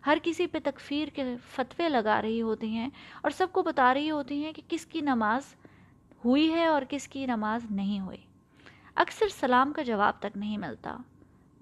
ہر 0.05 0.17
کسی 0.23 0.47
پہ 0.47 0.57
تکفیر 0.63 1.07
کے 1.07 1.35
فتوے 1.51 1.89
لگا 1.89 2.21
رہی 2.21 2.41
ہوتی 2.41 2.67
ہیں 2.67 2.89
اور 3.21 3.31
سب 3.31 3.47
کو 3.51 3.61
بتا 3.61 3.93
رہی 3.93 4.11
ہوتی 4.11 4.45
ہیں 4.45 4.53
کہ 4.53 4.61
کس 4.69 4.85
کی 4.85 5.01
نماز 5.01 5.41
ہوئی 6.25 6.51
ہے 6.51 6.65
اور 6.65 6.81
کس 6.89 7.07
کی 7.07 7.25
نماز 7.25 7.61
نہیں 7.71 7.99
ہوئی۔ 7.99 8.17
اکثر 8.95 9.25
سلام 9.29 9.73
کا 9.73 9.81
جواب 9.81 10.13
تک 10.19 10.37
نہیں 10.37 10.57
ملتا۔ 10.57 10.97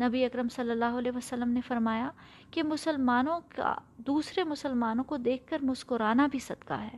نبی 0.02 0.26
اکرم 0.26 0.50
صلی 0.50 0.72
اللہ 0.72 0.98
علیہ 0.98 1.12
وسلم 1.16 1.50
نے 1.50 1.62
فرمایا 1.68 2.10
کہ 2.52 2.64
مسلمانوں 2.64 3.40
کا 3.56 3.76
دوسرے 3.98 4.44
مسلمانوں 4.44 5.04
کو 5.04 5.18
دیکھ 5.18 5.48
کر 5.48 5.58
مسکرانا 5.62 6.28
بھی 6.28 6.40
صدقہ 6.40 6.74
ہے۔ 6.74 6.98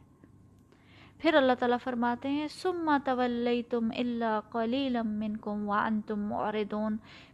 پھر 1.17 1.33
اللہ 1.33 1.51
تعالیٰ 1.59 1.77
فرماتے 1.83 2.29
ہیں 2.29 2.47
سما 2.47 2.97
طولی 3.05 3.63
تم 3.63 3.89
اللہ 3.97 4.39
قلیلم 4.51 5.07
من 5.07 5.37
کم 5.37 5.69
وان 5.69 6.01
تم 6.01 6.33
اور 6.33 6.53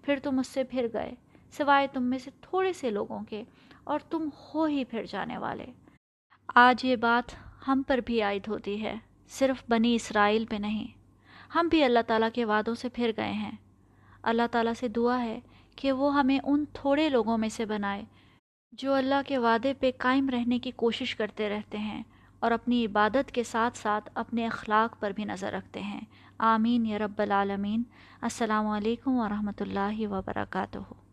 پھر 0.01 0.19
تم 0.23 0.39
اس 0.39 0.47
سے 0.47 0.63
پھر 0.63 0.87
گئے، 0.93 1.11
سوائے 1.57 1.87
تم 1.93 2.03
میں 2.03 2.17
سے 2.17 2.31
تھوڑے 2.41 2.73
سے 2.73 2.89
لوگوں 2.89 3.19
کے، 3.29 3.43
اور 3.83 3.99
تم 3.99 4.29
ہو 4.37 4.65
ہی 4.65 4.83
پھر 4.85 5.05
جانے 5.09 5.37
والے۔ 5.37 5.65
آج 6.55 6.85
یہ 6.85 6.95
بات 6.95 7.33
ہم 7.67 7.81
پر 7.87 7.99
بھی 8.05 8.21
عائد 8.21 8.47
ہوتی 8.47 8.81
ہے، 8.83 8.95
صرف 9.29 9.63
بنی 9.69 9.95
اسرائیل 9.95 10.45
پہ 10.45 10.55
نہیں۔ 10.55 10.87
ہم 11.55 11.67
بھی 11.67 11.83
اللہ 11.83 11.99
تعالیٰ 12.07 12.29
کے 12.33 12.45
وعدوں 12.45 12.75
سے 12.75 12.89
پھر 12.89 13.11
گئے 13.17 13.31
ہیں۔ 13.31 13.51
اللہ 14.23 14.47
تعالیٰ 14.51 14.73
سے 14.79 14.87
دعا 14.87 15.21
ہے 15.21 15.39
کہ 15.77 15.91
وہ 15.91 16.13
ہمیں 16.13 16.39
ان 16.43 16.65
تھوڑے 16.73 17.09
لوگوں 17.09 17.37
میں 17.37 17.49
سے 17.49 17.65
بنائے 17.65 18.05
جو 18.71 18.93
اللہ 18.93 19.21
کے 19.27 19.37
وعدے 19.37 19.73
پہ 19.73 19.91
قائم 19.97 20.29
رہنے 20.29 20.59
کی 20.59 20.71
کوشش 20.71 21.15
کرتے 21.15 21.49
رہتے 21.49 21.77
ہیں 21.77 22.03
اور 22.39 22.51
اپنی 22.51 22.85
عبادت 22.85 23.31
کے 23.31 23.43
ساتھ 23.43 23.77
ساتھ 23.77 24.09
اپنے 24.13 24.45
اخلاق 24.45 24.99
پر 24.99 25.11
بھی 25.11 25.23
نظر 25.25 25.51
رکھتے 25.51 25.81
ہیں۔ 25.81 26.01
آمین 26.37 26.85
یا 26.85 26.97
رب 26.97 27.21
العالمین۔ 27.21 27.83
السلام 28.21 28.67
علیکم 28.67 29.11
ورحمۃ 29.11 29.59
اللہ 29.59 30.07
وبرکاتہ۔ 30.07 31.06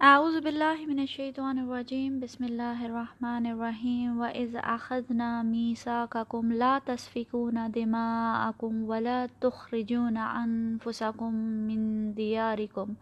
اعوذ 0.00 0.36
باللہ 0.44 0.86
من 0.86 0.98
الشیطان 0.98 1.58
الرجیم، 1.58 2.18
بسم 2.18 2.44
اللہ 2.44 2.82
الرحمن 2.84 3.46
الرحیم، 3.46 4.20
وَإِذْ 4.20 4.56
أَخَذْنَا 4.64 5.42
مِيثَاقَكُمْ 5.42 6.52
لَا 6.52 6.78
تَسْفِكُونَ 6.84 7.58
دِمَاءَكُمْ 7.74 8.84
وَلَا 8.88 9.26
تُخْرِجُونَ 9.40 10.18
أَنفُسَكُمْ 10.18 11.32
مِنْ 11.66 12.12
دِيَارِكُمْ، 12.16 12.92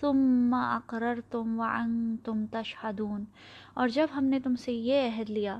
ثُمَّ 0.00 0.56
أَقْرَرْتُمْ 0.76 1.60
وَأَنْتُمْ 1.60 2.46
تَشْهَدُونَ۔ 2.50 3.24
اور 3.74 3.88
جب 3.88 4.06
ہم 4.16 4.24
نے 4.24 4.40
تم 4.40 4.56
سے 4.56 4.72
یہ 4.72 5.08
عہد 5.08 5.30
لیا 5.30 5.58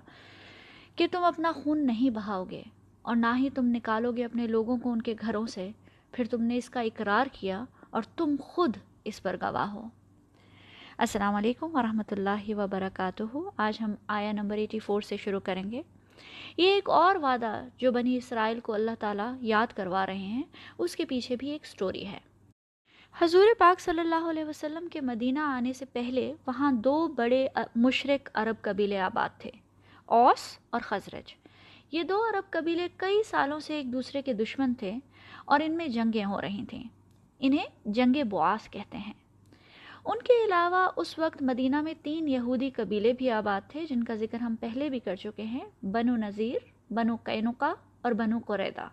کہ 0.96 1.06
تم 1.12 1.24
اپنا 1.24 1.52
خون 1.52 1.86
نہیں 1.86 2.10
بہاؤ 2.10 2.44
گے 2.50 2.62
اور 3.02 3.16
نہ 3.16 3.36
ہی 3.36 3.50
تم 3.50 3.66
نکالو 3.66 4.12
گے 4.12 4.24
اپنے 4.24 4.46
لوگوں 4.46 4.78
کو 4.78 4.92
ان 4.92 5.02
کے 5.02 5.14
گھروں 5.20 5.46
سے، 5.46 5.70
پھر 6.12 6.24
تم 6.24 6.42
نے 6.42 6.56
اس 6.56 6.70
کا 6.70 6.80
اقرار 6.80 7.26
کیا 7.32 7.64
اور 7.90 8.02
تم 8.16 8.36
خود 8.40 8.76
اس 9.04 9.22
پر 9.22 9.36
گواہ 9.42 9.70
ہو۔ 9.70 9.88
السلام 11.00 11.34
علیکم 11.34 11.76
ورحمۃ 11.76 12.10
اللہ 12.10 12.48
وبرکاتہ۔ 12.48 13.36
آج 13.56 13.78
ہم 13.80 13.94
آیا 14.06 14.32
نمبر 14.32 14.56
ایٹی 14.56 14.78
فور 14.78 15.00
سے 15.00 15.16
شروع 15.16 15.40
کریں 15.40 15.70
گے۔ 15.70 15.82
یہ 16.56 16.68
ایک 16.70 16.90
اور 16.90 17.16
وعدہ 17.16 17.64
جو 17.78 17.92
بنی 17.92 18.16
اسرائیل 18.16 18.60
کو 18.60 18.72
اللہ 18.72 18.90
تعالیٰ 18.98 19.34
یاد 19.40 19.66
کروا 19.76 20.06
رہے 20.06 20.16
ہیں، 20.16 20.42
اس 20.78 20.96
کے 20.96 21.04
پیچھے 21.04 21.36
بھی 21.36 21.50
ایک 21.50 21.66
سٹوری 21.66 22.06
ہے۔ 22.06 22.18
حضور 23.20 23.46
پاک 23.58 23.80
صلی 23.80 24.00
اللہ 24.00 24.28
علیہ 24.30 24.44
وسلم 24.44 24.88
کے 24.88 25.00
مدینہ 25.00 25.38
آنے 25.38 25.72
سے 25.72 25.84
پہلے 25.84 26.32
وہاں 26.46 26.72
دو 26.72 27.08
بڑے 27.08 27.48
مشرق 27.76 28.30
عرب 28.34 28.56
قبیلے 28.60 28.98
آباد 28.98 29.40
تھے، 29.40 29.50
اوس 30.06 30.58
اور 30.70 30.80
خزرج۔ 30.84 31.34
یہ 31.92 32.02
دو 32.02 32.22
عرب 32.28 32.50
قبیلے 32.50 32.88
کئی 32.96 33.22
سالوں 33.22 33.60
سے 33.60 33.74
ایک 33.74 33.92
دوسرے 33.92 34.22
کے 34.22 34.32
دشمن 34.32 34.74
تھے 34.74 34.92
اور 35.44 35.60
ان 35.60 35.76
میں 35.76 35.88
جنگیں 35.88 36.24
ہو 36.24 36.40
رہی 36.40 36.64
تھیں۔ 36.68 36.84
انہیں 37.38 37.66
جنگ 37.84 38.28
بواس 38.28 38.70
کہتے 38.70 38.98
ہیں۔ 38.98 39.12
ان 40.06 40.18
کے 40.18 40.44
علاوہ 40.44 40.88
اس 40.96 41.18
وقت 41.18 41.42
مدینہ 41.42 41.80
میں 41.80 41.94
تین 42.02 42.28
یہودی 42.28 42.70
قبیلے 42.70 43.12
بھی 43.12 43.30
آباد 43.30 43.70
تھے 43.70 43.86
جن 43.86 44.04
کا 44.04 44.14
ذکر 44.14 44.40
ہم 44.40 44.54
پہلے 44.60 44.88
بھی 44.88 44.98
کر 44.98 45.16
چکے 45.16 45.42
ہیں، 45.42 45.64
بنو 45.82 46.16
نذیر، 46.16 46.92
بنو 46.92 47.16
قینقا 47.24 47.72
اور 48.02 48.12
بنو 48.12 48.38
قریدہ۔ 48.46 48.88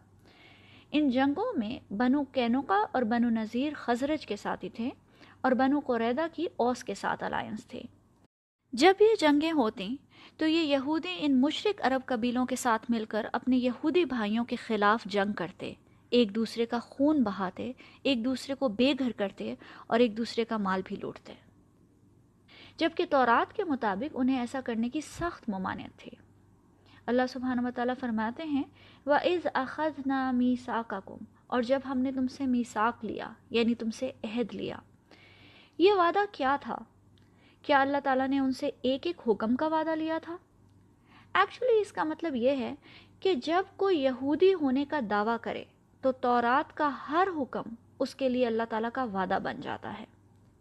ان 0.91 1.09
جنگوں 1.09 1.53
میں 1.57 1.93
بنو 1.93 2.23
کینوکا 2.23 2.85
اور 2.91 3.01
بنو 3.01 3.29
نذیر 3.29 3.73
خزرج 3.75 4.25
کے 4.25 4.35
ساتھی 4.35 4.69
تھے 4.69 4.89
اور 5.41 5.51
بنو 5.51 5.79
قریدہ 5.79 6.27
کی 6.33 6.47
اوس 6.55 6.83
کے 6.83 6.93
ساتھ 6.93 7.23
الائنس 7.23 7.67
تھے۔ 7.67 7.81
جب 8.73 8.93
یہ 8.99 9.15
جنگیں 9.19 9.51
ہوتیں 9.51 9.89
تو 10.37 10.47
یہ 10.47 10.61
یہودی 10.61 11.15
ان 11.19 11.41
مشرق 11.41 11.81
عرب 11.81 12.01
قبیلوں 12.05 12.45
کے 12.45 12.55
ساتھ 12.55 12.91
مل 12.91 13.05
کر 13.05 13.25
اپنے 13.33 13.57
یہودی 13.57 14.05
بھائیوں 14.05 14.45
کے 14.45 14.55
خلاف 14.55 15.05
جنگ 15.05 15.33
کرتے۔ 15.33 15.73
ایک 16.09 16.35
دوسرے 16.35 16.65
کا 16.65 16.79
خون 16.79 17.23
بہاتے، 17.23 17.71
ایک 18.03 18.25
دوسرے 18.25 18.55
کو 18.55 18.67
بے 18.67 18.93
گھر 18.99 19.11
کرتے 19.11 19.55
اور 19.87 19.99
ایک 19.99 20.17
دوسرے 20.17 20.45
کا 20.45 20.57
مال 20.57 20.81
بھی 20.85 20.95
لوٹتے۔ 20.95 21.33
جبکہ 22.77 23.05
تورات 23.09 23.53
کے 23.53 23.63
مطابق 23.63 24.15
انہیں 24.19 24.39
ایسا 24.39 24.61
کرنے 24.61 24.89
کی 24.89 25.01
سخت 25.01 25.49
ممانعت 25.49 25.99
تھی۔ 25.99 26.11
اللہ 27.05 27.21
سبحانہ 27.29 27.61
و 27.61 27.69
تعالیٰ 27.75 27.93
فرماتے 27.99 28.43
ہیں 28.43 28.63
و 29.05 29.09
وَإِذْ 29.09 29.47
أَخَذْنَا 29.55 30.31
مِيسَاقَكُمْ 30.31 31.17
اور 31.47 31.61
جب 31.61 31.79
ہم 31.85 31.97
نے 31.97 32.11
تم 32.11 32.27
سے 32.27 32.45
میساک 32.45 33.05
لیا 33.05 33.29
یعنی 33.49 33.75
تم 33.75 33.89
سے 33.89 34.11
عہد 34.23 34.55
لیا۔ 34.55 34.77
یہ 35.77 35.93
وعدہ 35.93 36.19
کیا 36.31 36.57
تھا؟ 36.61 36.77
کیا 37.61 37.81
اللہ 37.81 37.97
تعالیٰ 38.03 38.27
نے 38.27 38.39
ان 38.39 38.51
سے 38.51 38.69
ایک 38.81 39.07
ایک 39.07 39.21
حکم 39.27 39.55
کا 39.55 39.67
وعدہ 39.67 39.89
لیا 39.89 40.19
تھا؟ 40.23 40.37
ایکچولی 41.33 41.81
اس 41.81 41.91
کا 41.91 42.03
مطلب 42.03 42.35
یہ 42.35 42.49
ہے 42.49 42.75
کہ 43.19 43.33
جب 43.33 43.63
کوئی 43.75 44.01
یہودی 44.01 44.53
ہونے 44.53 44.85
کا 44.85 44.99
دعویٰ 45.09 45.37
کرے 45.41 45.63
تو 46.01 46.11
تورات 46.11 46.77
کا 46.77 46.89
ہر 47.09 47.27
حکم 47.37 47.61
اس 47.99 48.15
کے 48.15 48.29
لیے 48.29 48.47
اللہ 48.47 48.63
تعالیٰ 48.69 48.89
کا 48.93 49.03
وعدہ 49.03 49.37
بن 49.43 49.61
جاتا 49.61 49.93
ہے۔ 49.99 50.05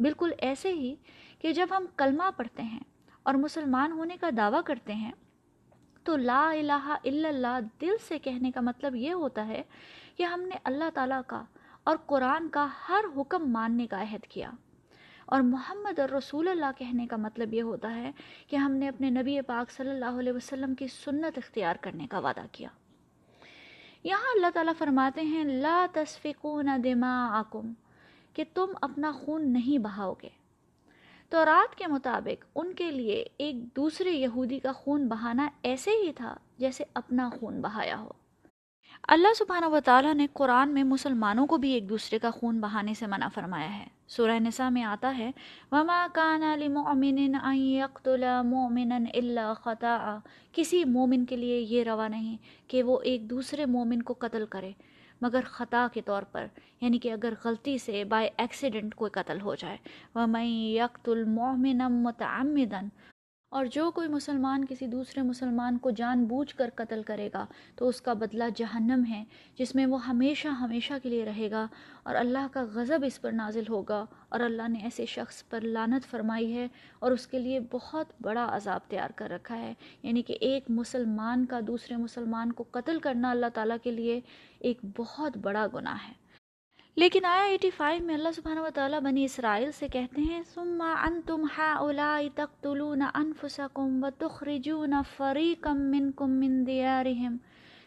بالکل 0.01 0.33
ایسے 0.39 0.73
ہی 0.73 0.95
کہ 1.39 1.53
جب 1.53 1.67
ہم 1.71 1.87
کلمہ 1.97 2.31
پڑھتے 2.37 2.63
ہیں 2.63 2.81
اور 3.23 3.35
مسلمان 3.35 3.93
ہونے 3.93 4.17
کا 4.17 4.31
دعویٰ 4.37 4.61
کرتے 4.65 4.95
ہیں، 4.95 5.13
تو 6.05 6.17
لا 6.17 6.51
الہ 6.51 6.97
الا 7.05 7.29
اللہ 7.29 7.59
دل 7.81 7.97
سے 8.09 8.19
کہنے 8.19 8.51
کا 8.51 8.61
مطلب 8.61 8.95
یہ 8.95 9.13
ہوتا 9.13 9.47
ہے 9.47 9.63
کہ 10.17 10.23
ہم 10.23 10.41
نے 10.41 10.57
اللہ 10.65 10.85
تعالیٰ 10.95 11.21
کا 11.27 11.43
اور 11.85 11.97
قرآن 12.07 12.49
کا 12.49 12.67
ہر 12.89 13.05
حکم 13.17 13.53
ماننے 13.53 13.87
کا 13.87 14.03
عہد 14.03 14.27
کیا۔ 14.27 14.51
اور 15.27 15.41
محمد 15.41 15.99
اور 15.99 16.09
رسول 16.09 16.49
اللہ 16.49 16.67
کہنے 16.79 17.07
کا 17.07 17.17
مطلب 17.17 17.55
یہ 17.55 17.63
ہوتا 17.63 17.95
ہے 17.95 18.13
کہ 18.47 18.57
ہم 18.57 18.73
نے 18.73 18.89
اپنے 18.89 19.11
نبی 19.11 19.41
پاک 19.41 19.71
صلی 19.71 19.91
اللہ 19.91 20.19
علیہ 20.19 20.33
وسلم 20.33 20.75
کی 20.75 20.87
سنت 20.89 21.39
اختیار 21.39 21.77
کرنے 21.81 22.07
کا 22.07 22.19
وعدہ 22.19 22.47
کیا۔ 22.53 22.69
یہاں 24.05 24.33
اللہ 24.35 24.47
تعالیٰ 24.55 24.73
فرماتے 24.79 25.21
ہیں، 25.21 25.45
لا 25.45 25.87
تصفقون 25.93 26.69
دماءکم 26.85 27.73
کہ 28.33 28.45
تم 28.55 28.67
اپنا 28.81 29.13
خون 29.13 29.53
نہیں 29.53 29.79
بہاؤ 29.79 30.15
گے۔ 30.23 30.29
تو 31.29 31.45
رات 31.45 31.75
کے 31.75 31.87
مطابق 31.87 32.45
ان 32.55 32.75
کے 32.75 32.91
لیے 32.91 33.25
ایک 33.37 33.77
دوسرے 33.77 34.11
یہودی 34.11 34.59
کا 34.59 34.73
خون 34.73 35.09
بہانا 35.09 35.49
ایسے 35.63 35.91
ہی 35.91 36.13
تھا 36.13 36.37
جیسے 36.59 36.85
اپنا 36.95 37.31
خون 37.41 37.61
بہایا 37.61 37.99
ہو۔ 38.01 38.09
اللہ 39.09 39.35
سبحانہ 39.39 39.67
و 39.67 39.79
تعالیٰ 39.85 40.15
نے 40.15 40.27
قرآن 40.33 40.73
میں 40.75 40.83
مسلمانوں 40.85 41.47
کو 41.47 41.57
بھی 41.57 41.71
ایک 41.73 41.89
دوسرے 41.89 42.19
کا 42.19 42.31
خون 42.31 42.61
بہانے 42.61 42.95
سے 42.95 43.07
منع 43.07 43.29
فرمایا 43.35 43.77
ہے۔ 43.79 43.85
سورہ 44.09 44.39
نساء 44.39 44.69
میں 44.69 44.83
آتا 44.83 45.13
ہے، 45.19 45.31
وما 45.73 46.07
كان 46.13 46.43
لمؤمن 46.59 47.35
ان 47.43 47.57
يقتل 47.57 48.25
مؤمنا 48.45 48.99
الا 49.15 49.53
خطا 49.55 50.19
کسی 50.53 50.85
مومن 50.85 51.25
کے 51.25 51.37
لیے 51.37 51.61
یہ 51.61 51.85
روا 51.85 52.09
نہیں 52.09 52.37
کہ 52.69 52.83
وہ 52.83 53.01
ایک 53.01 53.31
دوسرے 53.31 53.67
مومن 53.67 54.03
کو 54.03 54.15
قتل 54.19 54.47
کرے، 54.51 54.73
مگر 55.21 55.41
خطا 55.47 55.87
کے 55.95 56.01
طور 56.03 56.23
پر 56.23 56.47
یعنی 56.81 56.99
کہ 56.99 57.13
اگر 57.13 57.35
غلطی 57.45 57.79
سے 57.79 58.05
بائی 58.05 58.29
ایکسیڈنٹ 58.37 58.95
کوئی 58.95 59.11
قتل 59.11 59.41
ہو 59.41 59.55
جائے۔ 59.55 59.77
وہ 60.15 60.27
میں 60.27 60.45
یکت 60.45 61.09
المومن 61.09 61.79
متعمدن 62.03 62.89
اور 63.49 63.65
جو 63.65 63.91
کوئی 63.91 64.09
مسلمان 64.09 64.65
کسی 64.65 64.87
دوسرے 64.87 65.23
مسلمان 65.23 65.79
کو 65.79 65.91
جان 65.91 66.25
بوجھ 66.25 66.55
کر 66.55 66.71
قتل 66.75 67.03
کرے 67.03 67.29
گا، 67.35 67.47
تو 67.77 67.89
اس 67.89 68.01
کا 68.01 68.13
بدلہ 68.13 68.45
جہنم 68.57 69.05
ہے، 69.11 69.25
جس 69.59 69.75
میں 69.75 69.87
وہ 69.87 70.07
ہمیشہ 70.07 70.49
ہمیشہ 70.49 70.95
کے 71.03 71.09
لیے 71.09 71.25
رہے 71.25 71.51
گا 71.51 71.67
اور 72.03 72.15
اللہ 72.15 72.47
کا 72.53 72.65
غضب 72.75 73.05
اس 73.07 73.21
پر 73.21 73.33
نازل 73.33 73.63
ہوگا 73.69 74.05
اور 74.29 74.41
اللہ 74.41 74.69
نے 74.69 74.79
ایسے 74.79 75.07
شخص 75.07 75.49
پر 75.49 75.61
لانت 75.61 76.11
فرمائی 76.11 76.57
ہے 76.57 76.69
اور 76.99 77.13
اس 77.13 77.27
کے 77.27 77.39
لیے 77.39 77.61
بہت 77.73 78.07
بڑا 78.21 78.49
عذاب 78.57 78.81
تیار 78.89 79.11
کر 79.17 79.31
رکھا 79.31 79.59
ہے۔ 79.59 79.75
یعنی 80.03 80.23
کہ 80.23 80.37
ایک 80.41 80.65
مسلمان 80.69 81.47
کا 81.47 81.61
دوسرے 81.67 81.97
مسلمان 81.97 82.53
کو 82.53 82.65
قتل 82.71 82.99
کرنا 82.99 83.31
اللہ 83.31 83.47
تعالیٰ 83.55 83.77
کے 83.83 83.91
لیے 83.91 84.21
ایک 84.59 84.79
بہت 84.97 85.37
بڑا 85.37 85.67
گناہ 85.75 86.09
ہے۔ 86.09 86.26
لیکن 86.97 87.25
آیا 87.25 87.43
ایٹی 87.43 87.71
فائیو 87.71 88.05
میں 88.05 88.15
اللہ 88.15 88.29
سبحانہ 88.37 88.61
و 88.61 88.69
تعالیٰ 88.75 89.01
بنی 89.01 89.25
اسرائیل 89.25 89.73
سے 89.73 89.89
کہتے 89.89 90.21
ہیں، 90.21 90.43
ثم 90.55 90.83
انتم 90.83 91.43
هؤلاء 91.57 92.21
تقتلون 92.35 93.03
انفسکم 93.03 94.05
وتخرجون 94.05 94.95
فریقا 95.17 95.73
منکم 95.73 96.31
من 96.31 96.67
دیارہم 96.67 97.37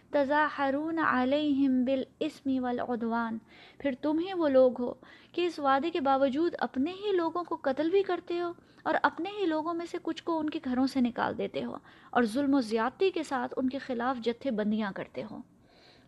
تزاحرون 0.10 1.00
علیہم 1.00 1.84
بالاسم 1.86 2.64
والعدوان۔ 2.64 3.38
پھر 3.80 3.92
تم 4.02 4.20
ہی 4.20 4.34
وہ 4.34 4.50
لوگ 4.50 4.82
ہو 4.82 4.94
کہ 5.32 5.46
اس 5.46 5.60
وعدے 5.60 5.90
کے 5.90 6.02
باوجود 6.02 6.56
اپنے 6.60 6.92
ہی 6.92 7.12
لوگوں 7.12 7.44
کو 7.44 7.56
قتل 7.56 7.90
بھی 7.90 8.04
کرتے 8.04 8.40
ہو 8.40 8.54
اور 8.84 8.96
اپنے 9.04 9.30
ہی 9.40 9.46
لوگوں 9.46 9.74
میں 9.74 9.86
سے 9.92 9.98
کچھ 10.04 10.24
کو 10.24 10.40
ان 10.40 10.50
کے 10.50 10.60
گھروں 10.66 10.88
سے 10.88 11.02
نکال 11.02 11.38
دیتے 11.38 11.64
ہو 11.64 11.78
اور 12.10 12.24
ظلم 12.24 12.54
و 12.54 12.62
زیادتی 12.62 13.12
کے 13.12 13.24
ساتھ 13.24 13.54
ان 13.58 13.70
کے 13.70 13.78
خلاف 13.78 14.26
جتھے 14.26 14.52
بندیاں 14.52 14.92
کرتے 14.96 15.24
ہو۔ 15.32 15.42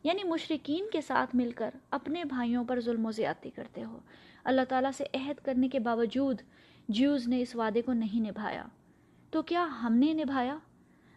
یعنی 0.03 0.23
مشرقین 0.23 0.85
کے 0.91 1.01
ساتھ 1.01 1.35
مل 1.35 1.51
کر 1.51 1.69
اپنے 1.91 2.23
بھائیوں 2.25 2.63
پر 2.63 2.79
ظلم 2.79 3.05
و 3.05 3.11
زیادتی 3.11 3.49
کرتے 3.49 3.83
ہو۔ 3.83 3.99
اللہ 4.43 4.61
تعالیٰ 4.69 4.91
سے 4.97 5.03
عہد 5.13 5.45
کرنے 5.45 5.69
کے 5.69 5.79
باوجود 5.79 6.41
جیوز 6.89 7.27
نے 7.27 7.41
اس 7.41 7.55
وعدے 7.55 7.81
کو 7.81 7.93
نہیں 7.93 8.19
نبھایا۔ 8.19 8.65
تو 9.29 9.41
کیا 9.41 9.67
ہم 9.83 9.93
نے 9.93 10.13
نبھایا؟ 10.13 10.57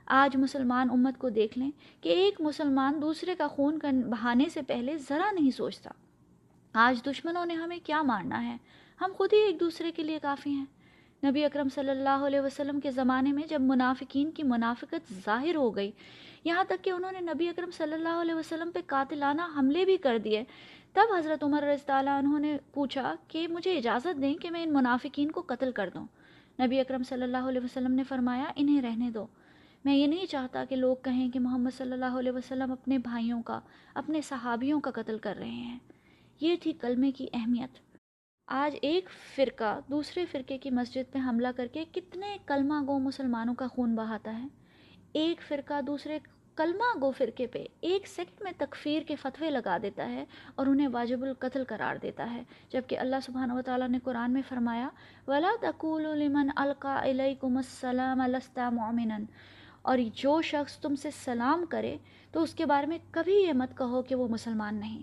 آج 0.07 0.37
مسلمان 0.37 0.91
امت 0.91 1.19
کو 1.19 1.29
دیکھ 1.29 1.59
لیں 1.59 1.71
کہ 2.01 2.09
ایک 2.09 2.41
مسلمان 2.41 3.03
دوسرے 3.03 3.35
کا 3.35 3.47
خون 3.47 3.79
بہانے 4.11 4.49
سے 4.49 4.63
پہلے 4.63 4.99
ذرا 4.99 5.31
نہیں 5.31 5.51
سوچتا۔ 5.51 5.91
آج 6.73 7.07
دشمنوں 7.07 7.47
نے 7.47 7.55
ہمیں 7.55 7.79
کیا 7.85 8.03
مارنا 8.03 8.53
ہے؟ 8.53 8.57
ہم 9.01 9.13
خود 9.17 9.33
ہی 9.33 9.39
ایک 9.39 9.61
دوسرے 9.61 9.93
کے 9.93 10.03
لیے 10.03 10.19
کافی 10.23 10.51
ہیں۔ 10.51 10.65
نبی 11.25 11.45
اکرم 11.45 11.69
صلی 11.75 11.91
اللہ 11.91 12.09
علیہ 12.09 12.41
وسلم 12.41 12.81
کے 12.81 12.91
زمانے 12.91 13.33
میں 13.33 13.43
جب 13.49 13.61
منافقین 13.61 14.31
کی 14.31 14.43
منافقت 14.43 15.13
ظاہر 15.13 15.55
ہو 15.55 15.77
گئی 15.77 15.91
یہاں 16.45 16.65
تک 16.65 16.85
کہ 16.85 16.91
انہوں 16.91 17.13
نے 17.13 17.21
نبی 17.21 17.49
اکرم 17.49 17.71
صلی 17.71 17.93
اللہ 17.93 18.09
علیہ 18.09 18.35
وسلم 18.35 18.71
پہ 18.71 18.79
قاتلانہ 18.87 19.43
حملے 19.57 19.85
بھی 19.85 19.97
کر 19.97 20.19
دیے۔ 20.19 20.45
تب 20.93 21.15
حضرت 21.19 21.45
عمر 21.45 21.63
رضی 21.63 21.93
اللہ 21.93 22.11
عنہ 22.11 22.39
نے 22.39 22.57
پوچھا 22.73 23.15
کہ 23.29 23.49
مجھے 23.49 23.77
اجازت 23.77 24.23
دیں 24.23 24.35
کہ 24.35 24.51
میں 24.51 24.63
ان 24.63 24.73
منافقین 24.73 25.31
کو 25.31 25.43
قتل 25.47 25.73
کر 25.73 25.91
دوں؟ 25.95 26.07
نبی 26.67 26.81
اکرم 26.81 27.03
صلی 27.03 27.23
اللہ 27.23 27.37
علیہ 27.37 27.61
وسلم 27.65 27.93
نے 27.93 28.05
فرمایا، 28.05 28.45
انہیں 28.57 28.83
رہنے 28.83 29.11
دو۔ 29.11 29.27
میں 29.85 29.95
یہ 29.95 30.07
نہیں 30.07 30.27
چاہتا 30.27 30.65
کہ 30.65 30.77
لوگ 30.77 30.97
کہیں 31.03 31.31
کہ 31.31 31.41
محمد 31.41 31.71
صلی 31.77 31.93
اللہ 31.93 32.19
علیہ 32.19 32.33
وسلم 32.33 32.73
اپنے 32.73 32.99
بھائیوں 32.99 33.43
کا، 33.43 33.61
اپنے 33.95 34.21
صحابیوں 34.23 34.81
کا 34.81 34.91
قتل 34.91 35.19
کر 35.19 35.37
رہے 35.39 35.49
ہیں۔ 35.49 35.79
یہ 36.41 36.57
تھی 36.63 36.73
کلمے 36.73 37.13
کی 37.13 37.27
اہمیت۔ 37.33 37.79
آج 38.47 38.77
ایک 38.83 39.09
فرقہ 39.37 39.81
دوسرے 39.91 40.25
فرقے 40.27 40.59
کی 40.59 40.71
مسجد 40.71 41.13
پہ 41.13 41.19
حملہ 41.19 41.49
کر 41.57 41.67
کے 41.67 41.85
کتنے 41.93 42.37
کلمہ 42.47 42.75
گو 42.87 42.99
مسلمانوں 42.99 43.55
کا 43.55 43.67
خون 43.67 43.95
بہاتا 43.95 44.43
ہے۔ 44.43 44.47
ایک 45.13 45.43
فرقہ 45.49 45.81
دوسرے 45.81 46.19
کلمہ 46.57 46.99
گو 47.01 47.11
فرقے 47.11 47.47
پہ 47.47 47.65
ایک 47.81 48.07
سیکنڈ 48.07 48.43
میں 48.43 48.53
تکفیر 48.59 49.03
کے 49.03 49.17
فتوے 49.17 49.51
لگا 49.51 49.79
دیتا 49.83 50.09
ہے 50.11 50.25
اور 50.55 50.67
انہیں 50.67 50.89
واجب 50.93 51.23
القتل 51.23 51.65
قرار 51.69 51.97
دیتا 52.03 52.31
ہے، 52.33 52.43
جبکہ 52.71 52.99
اللہ 52.99 53.17
سبحانہ 53.25 53.53
و 53.53 53.63
تعالیٰ 53.63 53.89
نے 53.89 53.99
قرآن 54.05 54.33
میں 54.33 54.43
فرمایا، 54.49 54.89
ولا 55.27 55.51
تقول 55.61 56.03
لمن 56.19 56.51
القا 56.57 56.99
علیکم 57.03 57.57
السلام 57.57 58.23
لستا 58.27 58.71
مومنا 58.71 59.19
اور 59.83 59.99
جو 60.15 60.43
شخص 60.43 60.79
تم 60.79 60.95
سے 60.97 61.11
سلام 61.25 61.65
کرے 61.71 61.97
تو 62.33 62.43
اس 62.43 62.55
کے 62.55 62.67
بارے 62.67 62.87
میں 62.87 62.99
کبھی 63.11 63.35
یہ 63.35 63.53
مت 63.53 63.77
کہو 63.79 64.03
کہ 64.03 64.15
وہ 64.15 64.29
مسلمان 64.29 64.75
نہیں۔ 64.75 65.03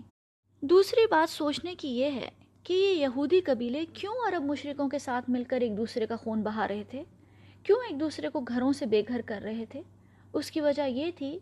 دوسری 0.62 1.06
بات 1.10 1.30
سوچنے 1.30 1.74
کی 1.74 1.88
یہ 1.88 2.10
ہے 2.10 2.28
کہ 2.62 2.72
یہ 2.72 2.94
یہودی 2.94 3.40
قبیلے 3.40 3.84
کیوں 3.92 4.14
عرب 4.28 4.44
مشرقوں 4.44 4.88
کے 4.88 4.98
ساتھ 4.98 5.30
مل 5.30 5.44
کر 5.44 5.60
ایک 5.60 5.76
دوسرے 5.76 6.06
کا 6.06 6.16
خون 6.16 6.42
بہا 6.42 6.68
رہے 6.68 6.82
تھے؟ 6.90 7.02
کیوں 7.62 7.78
ایک 7.88 8.00
دوسرے 8.00 8.28
کو 8.28 8.40
گھروں 8.40 8.72
سے 8.72 8.86
بے 8.86 9.02
گھر 9.08 9.20
کر 9.26 9.40
رہے 9.42 9.64
تھے؟ 9.64 9.82
اس 10.32 10.50
کی 10.50 10.60
وجہ 10.60 10.82
یہ 10.82 11.10
تھی 11.16 11.38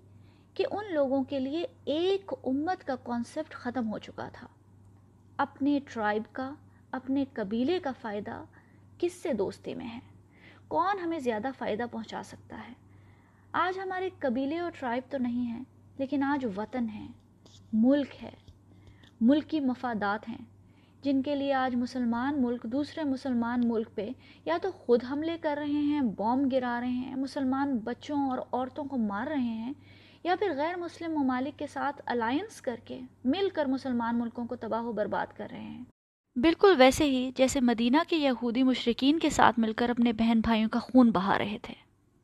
کہ 0.54 0.64
ان 0.70 0.94
لوگوں 0.94 1.24
کے 1.24 1.40
لیے 1.40 1.66
ایک 1.84 2.32
امت 2.44 2.86
کا 2.86 2.96
کانسیپٹ 2.96 3.52
ختم 3.52 3.92
ہو 3.92 3.98
چکا 3.98 4.28
تھا۔ 4.32 4.46
اپنے 5.36 5.78
ٹرائب 5.92 6.22
کا، 6.32 6.54
اپنے 6.90 7.24
قبیلے 7.32 7.80
کا 7.80 7.90
فائدہ 8.00 8.44
کس 8.98 9.12
سے 9.12 9.32
دوستی 9.32 9.74
میں 9.74 9.86
ہے؟ 9.86 9.98
کون 10.68 10.98
ہمیں 10.98 11.18
زیادہ 11.18 11.48
فائدہ 11.58 11.82
پہنچا 11.90 12.22
سکتا 12.22 12.56
ہے؟ 12.68 12.72
آج 13.52 13.78
ہمارے 13.78 14.10
قبیلے 14.18 14.58
اور 14.58 14.70
ٹرائب 14.78 15.02
تو 15.10 15.18
نہیں 15.18 15.46
ہیں، 15.46 15.64
لیکن 15.98 16.22
آج 16.22 16.46
وطن 16.56 16.88
ہے 16.94 17.06
ملک 17.72 18.24
ہے 18.24 18.30
ملک 19.20 19.50
کی 19.50 19.60
مفادات 19.60 20.28
ہیں۔ 20.28 20.44
جن 21.02 21.22
کے 21.22 21.34
لیے 21.34 21.52
آج 21.54 21.74
مسلمان 21.74 22.42
ملک 22.42 22.62
دوسرے 22.62 23.04
مسلمان 23.04 23.60
ملک 23.64 23.88
پہ 23.94 24.08
یا 24.44 24.58
تو 24.62 24.70
خود 24.70 25.04
حملے 25.10 25.36
کر 25.40 25.56
رہے 25.60 25.80
ہیں 25.84 26.00
بوم 26.00 26.48
گرا 26.52 26.80
رہے 26.80 26.88
ہیں، 26.88 27.16
مسلمان 27.16 27.76
بچوں 27.76 28.30
اور 28.30 28.38
عورتوں 28.38 28.84
کو 28.84 28.96
مار 28.96 29.26
رہے 29.26 29.36
ہیں 29.36 29.72
یا 30.24 30.34
پھر 30.38 30.52
غیر 30.56 30.76
مسلم 30.76 31.12
ممالک 31.18 31.58
کے 31.58 31.66
ساتھ 31.66 32.02
الائنس 32.06 32.60
کر 32.60 32.76
کے 32.84 33.00
مل 33.24 33.48
کر 33.54 33.66
مسلمان 33.66 34.18
ملکوں 34.18 34.46
کو 34.46 34.56
تباہ 34.56 34.82
و 34.82 34.92
برباد 34.92 35.36
کر 35.36 35.46
رہے 35.50 35.60
ہیں۔ 35.60 35.84
بالکل 36.36 36.74
ویسے 36.78 37.04
ہی 37.04 37.30
جیسے 37.36 37.60
مدینہ 37.60 37.96
کے 38.08 38.16
یہودی 38.16 38.62
مشرقین 38.62 39.18
کے 39.18 39.30
ساتھ 39.30 39.60
مل 39.60 39.72
کر 39.72 39.90
اپنے 39.90 40.12
بہن 40.12 40.40
بھائیوں 40.40 40.68
کا 40.68 40.78
خون 40.78 41.10
بہا 41.10 41.38
رہے 41.38 41.58
تھے۔ 41.62 41.74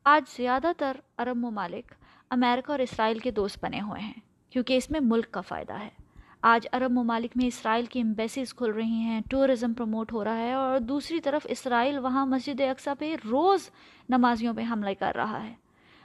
آج 0.03 0.37
زیادہ 0.37 0.71
تر 0.77 0.97
عرب 1.17 1.37
ممالک 1.37 1.93
امریکہ 2.29 2.71
اور 2.71 2.79
اسرائیل 2.79 3.19
کے 3.19 3.31
دوست 3.31 3.63
بنے 3.63 3.81
ہوئے 3.81 4.01
ہیں 4.01 4.13
کیونکہ 4.49 4.77
اس 4.77 4.91
میں 4.91 4.99
ملک 4.99 5.31
کا 5.31 5.41
فائدہ 5.41 5.73
ہے۔ 5.73 6.06
آج 6.49 6.67
عرب 6.71 6.91
ممالک 6.91 7.31
میں 7.35 7.45
اسرائیل 7.45 7.85
کی 7.85 8.01
امبیسیز 8.01 8.53
کھل 8.53 8.71
رہی 8.71 8.99
ہیں 8.99 9.21
ٹورزم 9.29 9.73
پروموٹ 9.73 10.13
ہو 10.13 10.23
رہا 10.23 10.37
ہے 10.37 10.53
اور 10.53 10.79
دوسری 10.79 11.19
طرف 11.19 11.47
اسرائیل 11.49 11.97
وہاں 11.97 12.25
مسجد 12.25 12.61
اقسا 12.61 12.93
پہ 12.99 13.15
روز 13.25 13.69
نمازیوں 14.09 14.53
پہ 14.53 14.61
حملہ 14.71 14.89
کر 14.99 15.11
رہا 15.15 15.43
ہے۔ 15.43 15.53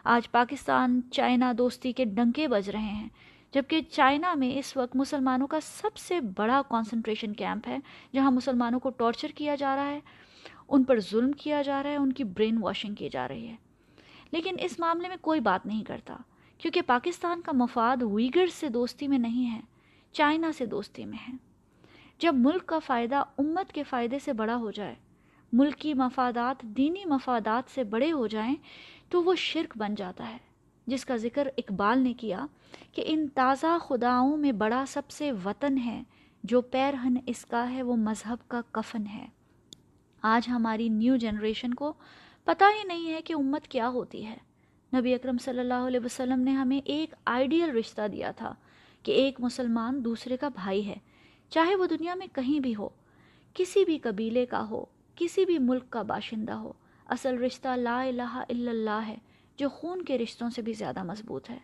آج 0.04 0.30
پاکستان، 0.30 1.00
چائنا 1.12 1.52
دوستی 1.58 1.92
کے 1.92 2.04
ڈنکے 2.04 2.48
بج 2.48 2.70
رہے 2.70 2.80
ہیں، 2.80 3.08
جبکہ 3.52 3.80
چائنا 3.90 4.34
میں 4.34 4.58
اس 4.58 4.76
وقت 4.76 4.96
مسلمانوں 4.96 5.46
کا 5.46 5.60
سب 5.62 5.96
سے 5.96 6.20
بڑا 6.20 6.62
کانسنٹریشن 6.68 7.32
کیمپ 7.32 7.68
ہے، 7.68 7.78
جہاں 8.14 8.30
مسلمانوں 8.30 8.80
کو 8.80 8.90
ٹارچر 8.90 9.28
کیا 9.28 9.54
جا 9.54 9.76
رہا 9.76 9.86
ہے، 9.86 10.00
ان 10.68 10.84
پر 10.84 11.00
ظلم 11.00 11.32
کیا 11.32 11.62
جا 11.62 11.82
رہا 11.82 11.90
ہے، 11.90 11.96
ان 11.96 12.12
کی 12.12 12.24
برین 12.24 12.58
واشنگ 12.60 12.94
کی 12.94 13.08
جا 13.08 13.28
رہی 13.28 13.46
ہے۔ 13.46 13.56
لیکن 14.32 14.56
اس 14.58 14.80
معاملے 14.80 15.08
میں 15.08 15.16
کوئی 15.20 15.40
بات 15.40 15.66
نہیں 15.66 15.84
کرتا، 15.84 16.16
کیونکہ 16.58 16.82
پاکستان 16.82 17.40
کا 17.40 17.52
مفاد 17.52 17.96
ویگر 18.02 18.46
سے 18.46 18.68
دوستی 18.68 19.08
میں 19.08 19.18
نہیں 19.18 19.54
ہے۔ 19.54 19.71
چائنا 20.12 20.52
سے 20.52 20.66
دوستی 20.66 21.04
میں 21.04 21.18
ہے 21.28 21.36
جب 22.18 22.34
ملک 22.34 22.66
کا 22.66 22.78
فائدہ 22.78 23.22
امت 23.38 23.72
کے 23.72 23.82
فائدے 23.82 24.18
سے 24.18 24.32
بڑا 24.32 24.56
ہو 24.56 24.70
جائے، 24.70 24.94
ملکی 25.52 25.94
مفادات 25.94 26.62
دینی 26.62 27.04
مفادات 27.04 27.74
سے 27.74 27.84
بڑے 27.84 28.12
ہو 28.12 28.26
جائیں، 28.26 28.54
تو 29.08 29.22
وہ 29.22 29.34
شرک 29.34 29.78
بن 29.78 29.94
جاتا 29.94 30.30
ہے۔ 30.30 30.36
جس 30.86 31.04
کا 31.04 31.16
ذکر 31.16 31.48
اقبال 31.56 31.98
نے 31.98 32.12
کیا 32.12 32.46
کہ 32.92 33.04
ان 33.06 33.28
تازہ 33.28 33.78
خداؤں 33.80 34.36
میں 34.36 34.52
بڑا 34.52 34.84
سب 34.88 35.10
سے 35.10 35.32
وطن 35.32 35.78
ہے، 35.78 36.02
جو 36.42 36.60
پیرہن 36.60 37.14
اس 37.26 37.44
کا 37.44 37.70
ہے، 37.70 37.82
وہ 37.82 37.96
مذہب 37.96 38.48
کا 38.48 38.60
کفن 38.70 39.06
ہے۔ 39.06 39.26
آج 40.22 40.48
ہماری 40.48 40.88
نیو 40.88 41.16
جنریشن 41.16 41.74
کو 41.74 41.92
پتہ 42.44 42.64
ہی 42.64 42.84
نہیں 42.84 43.14
ہے 43.14 43.22
کہ 43.22 43.32
امت 43.32 43.68
کیا 43.68 43.88
ہوتی 43.88 44.26
ہے۔ 44.26 44.36
نبی 44.96 45.14
اکرم 45.14 45.38
صلی 45.38 45.58
اللہ 45.58 45.74
علیہ 45.74 46.00
وسلم 46.04 46.40
نے 46.40 46.50
ہمیں 46.50 46.80
ایک 46.84 47.14
آئیڈیل 47.24 47.70
رشتہ 47.70 48.08
دیا 48.12 48.30
تھا۔ 48.30 48.54
کہ 49.02 49.12
ایک 49.12 49.40
مسلمان 49.40 50.04
دوسرے 50.04 50.36
کا 50.36 50.48
بھائی 50.48 50.86
ہے، 50.86 50.96
چاہے 51.52 51.74
وہ 51.76 51.86
دنیا 51.86 52.14
میں 52.14 52.26
کہیں 52.32 52.60
بھی 52.60 52.74
ہو، 52.76 52.88
کسی 53.56 53.84
بھی 53.84 53.98
قبیلے 53.98 54.46
کا 54.46 54.68
ہو، 54.70 54.84
کسی 55.16 55.44
بھی 55.44 55.58
ملک 55.58 55.90
کا 55.90 56.02
باشندہ 56.02 56.52
ہو، 56.52 56.72
اصل 57.06 57.38
رشتہ 57.38 57.68
لا 57.68 58.00
الہ 58.02 58.32
الا 58.48 58.70
اللہ 58.70 59.06
ہے، 59.06 59.16
جو 59.58 59.68
خون 59.68 60.02
کے 60.02 60.18
رشتوں 60.18 60.50
سے 60.50 60.62
بھی 60.62 60.72
زیادہ 60.72 61.02
مضبوط 61.02 61.50
ہے۔ 61.50 61.58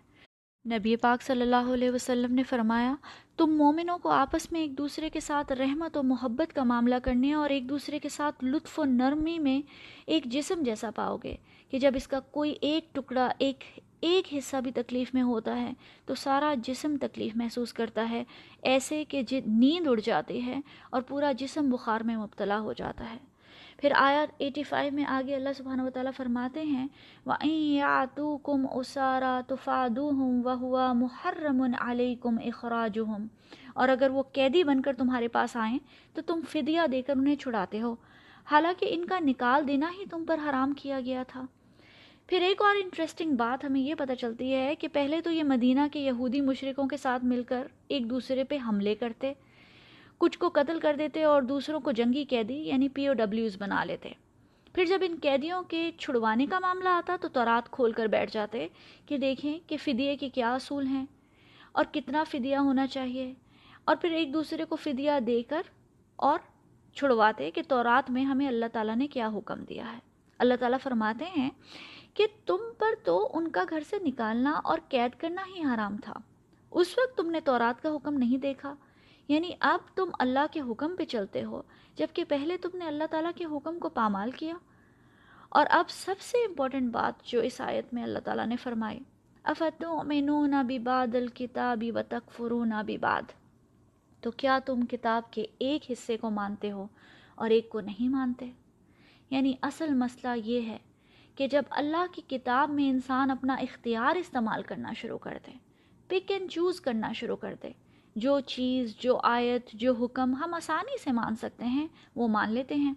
نبی 0.64 0.94
پاک 0.96 1.22
صلی 1.22 1.42
اللہ 1.42 1.72
علیہ 1.74 1.90
وسلم 1.90 2.34
نے 2.34 2.42
فرمایا، 2.42 2.94
تم 3.36 3.56
مومنوں 3.56 3.98
کو 3.98 4.08
آپس 4.08 4.50
میں 4.52 4.60
ایک 4.60 4.76
دوسرے 4.78 5.10
کے 5.10 5.20
ساتھ 5.20 5.52
رحمت 5.52 5.96
و 5.96 6.02
محبت 6.02 6.52
کا 6.54 6.64
معاملہ 6.64 6.94
کرنے 7.02 7.32
اور 7.34 7.50
ایک 7.50 7.68
دوسرے 7.68 7.98
کے 7.98 8.08
ساتھ 8.08 8.44
لطف 8.44 8.78
و 8.80 8.84
نرمی 8.84 9.38
میں 9.38 9.60
ایک 10.06 10.24
جسم 10.24 10.62
جیسا 10.62 10.90
پاؤ 10.90 11.16
گے 11.16 11.36
کہ 11.72 11.78
جب 11.78 11.92
اس 11.94 12.08
کا 12.08 12.20
کوئی 12.20 12.54
ایک 12.60 12.94
ٹکڑا، 12.94 13.28
ایک 13.38 13.64
ایک 14.00 14.34
حصہ 14.34 14.56
بھی 14.56 14.72
تکلیف 14.72 15.14
میں 15.14 15.22
ہوتا 15.22 15.62
ہے 15.62 15.72
تو 16.04 16.14
سارا 16.14 16.54
جسم 16.62 16.96
تکلیف 17.00 17.36
محسوس 17.36 17.72
کرتا 17.72 18.10
ہے، 18.10 18.24
ایسے 18.62 19.04
کہ 19.04 19.22
نیند 19.46 19.86
اڑ 19.86 20.00
جاتی 20.00 20.46
ہے 20.46 20.60
اور 20.90 21.02
پورا 21.02 21.32
جسم 21.32 21.70
بخار 21.70 22.00
میں 22.00 22.16
مبتلا 22.16 22.60
ہو 22.60 22.72
جاتا 22.72 23.10
ہے۔ 23.10 23.18
پھر 23.76 23.92
آیت 23.96 24.34
ایٹی 24.38 24.62
فائیو 24.62 24.92
میں 24.92 25.04
آگے 25.04 25.34
اللہ 25.34 25.48
سبحانہ 25.56 25.82
و 25.82 25.90
تعالیٰ 25.90 26.12
فرماتے 26.16 26.62
ہیں، 26.62 26.88
وَإِن 27.26 27.50
يَعْتُوكُمْ 27.50 28.76
أُسَارَا 28.78 29.40
تُفَادُوهُمْ 29.46 30.46
وَهُوَ 30.46 30.94
مُحَرَّمٌ 30.94 31.70
عَلَيْكُمْ 31.78 32.40
إِخْرَاجُهُمْ۔ 32.42 33.26
اور 33.74 33.88
اگر 33.88 34.10
وہ 34.10 34.22
قیدی 34.22 34.64
بن 34.64 34.82
کر 34.82 34.92
تمہارے 34.98 35.28
پاس 35.28 35.56
آئیں 35.56 35.78
تو 36.14 36.22
تم 36.22 36.40
فدیہ 36.48 36.80
دے 36.92 37.02
کر 37.02 37.16
انہیں 37.16 37.36
چھڑاتے 37.36 37.82
ہو۔ 37.82 37.96
حالانکہ 38.50 38.86
ان 38.90 39.04
کا 39.04 39.18
نکال 39.18 39.68
دینا 39.68 39.90
ہی 39.98 40.04
تم 40.06 40.24
پر 40.24 40.38
حرام 40.48 40.72
کیا 40.72 41.00
گیا 41.00 41.22
تھا۔ 41.22 41.46
پھر 42.28 42.40
ایک 42.40 42.62
اور 42.62 42.76
انٹرسٹنگ 42.76 43.32
بات 43.32 43.64
ہمیں 43.64 43.80
یہ 43.80 43.94
پتہ 43.94 44.12
چلتی 44.12 44.54
ہے 44.54 44.74
کہ 44.74 44.88
پہلے 44.88 45.20
تو 45.20 45.30
یہ 45.30 45.42
مدینہ 45.42 45.80
کے 45.92 46.00
یہودی 46.00 46.40
مشرقوں 46.40 46.88
کے 46.88 46.96
ساتھ 46.96 47.24
مل 47.24 47.42
کر 47.42 47.66
ایک 47.88 48.10
دوسرے 48.10 48.44
پہ 48.44 48.58
حملے 48.68 48.94
کرتے، 48.94 49.32
کچھ 50.18 50.38
کو 50.38 50.48
قتل 50.48 50.80
کر 50.80 50.96
دیتے 50.98 51.24
اور 51.24 51.42
دوسروں 51.42 51.80
کو 51.80 51.92
جنگی 51.92 52.24
قیدی 52.24 52.54
یعنی 52.54 52.88
پی 52.88 53.06
او 53.06 53.14
ڈبلیوز 53.14 53.56
بنا 53.58 53.84
لیتے۔ 53.84 54.12
پھر 54.72 54.84
جب 54.84 54.98
ان 55.02 55.16
قیدیوں 55.22 55.62
کے 55.62 55.90
چھڑوانے 55.98 56.46
کا 56.46 56.58
معاملہ 56.58 56.88
آتا 56.88 57.16
تو 57.20 57.28
تورات 57.28 57.70
کھول 57.70 57.92
کر 57.92 58.06
بیٹھ 58.06 58.32
جاتے 58.32 58.68
کہ 59.06 59.18
دیکھیں 59.18 59.58
کہ 59.66 59.76
فدیے 59.76 60.16
کے 60.16 60.28
کیا 60.28 60.54
اصول 60.54 60.86
ہیں 60.86 61.06
اور 61.72 61.84
کتنا 61.92 62.24
فدیہ 62.24 62.56
ہونا 62.56 62.86
چاہیے۔ 62.86 63.34
اور 63.84 63.96
پھر 63.96 64.10
ایک 64.10 64.34
دوسرے 64.34 64.64
کو 64.64 64.76
فدیہ 64.76 65.10
دے 65.26 65.42
کر 65.42 65.62
اور 66.16 66.38
چھڑواتے 66.94 67.50
کہ 67.50 67.62
تورات 67.68 68.10
میں 68.10 68.24
ہمیں 68.24 68.48
اللہ 68.48 68.66
تعالیٰ 68.72 68.96
نے 68.96 69.06
کیا 69.06 69.28
حکم 69.28 69.64
دیا 69.64 69.92
ہے۔ 69.92 69.98
اللہ 70.38 70.54
تعالیٰ 70.60 70.78
فرماتے 70.82 71.24
ہیں 71.36 71.50
کہ 72.14 72.26
تم 72.46 72.56
پر 72.78 72.94
تو 73.04 73.30
ان 73.34 73.48
کا 73.48 73.64
گھر 73.70 73.80
سے 73.90 73.96
نکالنا 73.98 74.60
اور 74.64 74.78
قید 74.88 75.20
کرنا 75.20 75.42
ہی 75.54 75.64
حرام 75.64 75.96
تھا۔ 75.96 76.14
اس 76.70 76.98
وقت 76.98 77.16
تم 77.16 77.30
نے 77.30 77.40
تورات 77.40 77.82
کا 77.82 77.88
حکم 77.88 78.14
نہیں 78.14 78.38
دیکھا۔ 78.38 78.74
یعنی 79.28 79.50
اب 79.60 79.78
تم 79.94 80.10
اللہ 80.18 80.46
کے 80.50 80.60
حکم 80.60 80.96
پہ 80.96 81.04
چلتے 81.04 81.44
ہو، 81.44 81.62
جبکہ 81.96 82.24
پہلے 82.24 82.56
تم 82.56 82.78
نے 82.78 82.84
اللہ 82.84 83.04
تعالیٰ 83.10 83.30
کے 83.36 83.44
حکم 83.44 83.78
کو 83.78 83.88
پامال 83.88 84.30
کیا۔ 84.30 84.54
اور 85.48 85.66
اب 85.70 85.84
سب 85.88 86.20
سے 86.20 86.38
امپورٹنٹ 86.38 86.92
بات 86.92 87.24
جو 87.24 87.40
اس 87.40 87.60
آیت 87.60 87.94
میں 87.94 88.02
اللہ 88.02 88.18
تعالیٰ 88.18 88.46
نے 88.46 88.56
فرمائی، 88.56 88.98
افتؤمنون 89.42 90.54
ببعض 90.68 91.14
الکتاب 91.14 91.84
وتکفرون 91.94 92.72
ببعض۔ 92.86 93.24
تو 94.20 94.30
کیا 94.30 94.58
تم 94.66 94.80
کتاب 94.82 95.30
کے 95.30 95.46
ایک 95.58 95.90
حصے 95.90 96.16
کو 96.16 96.30
مانتے 96.30 96.72
ہو 96.72 96.86
اور 97.34 97.50
ایک 97.50 97.68
کو 97.68 97.80
نہیں 97.80 98.08
مانتے؟ 98.08 98.50
یعنی 99.30 99.54
اصل 99.62 99.94
مسئلہ 99.94 100.32
یہ 100.44 100.60
ہے 100.60 100.78
کہ 101.38 101.46
جب 101.46 101.62
اللہ 101.70 102.04
کی 102.12 102.22
کتاب 102.28 102.70
میں 102.70 102.90
انسان 102.90 103.30
اپنا 103.30 103.54
اختیار 103.54 104.16
استعمال 104.16 104.62
کرنا 104.62 104.92
شروع 104.92 105.18
کر 105.18 105.38
دے 105.46 105.52
پک 106.08 106.30
اینڈ 106.30 106.50
چوز 106.50 106.80
کرنا 106.80 107.12
شروع 107.12 107.36
کر 107.36 107.54
دے۔ 107.62 107.72
جو 108.16 108.40
چیز، 108.40 108.96
جو 108.96 109.20
آیت، 109.22 109.70
جو 109.74 109.92
حکم 109.92 110.34
ہم 110.34 110.54
آسانی 110.54 110.98
سے 111.04 111.12
مان 111.12 111.36
سکتے 111.36 111.64
ہیں، 111.64 111.88
وہ 112.16 112.28
مان 112.28 112.52
لیتے 112.52 112.74
ہیں۔ 112.74 112.94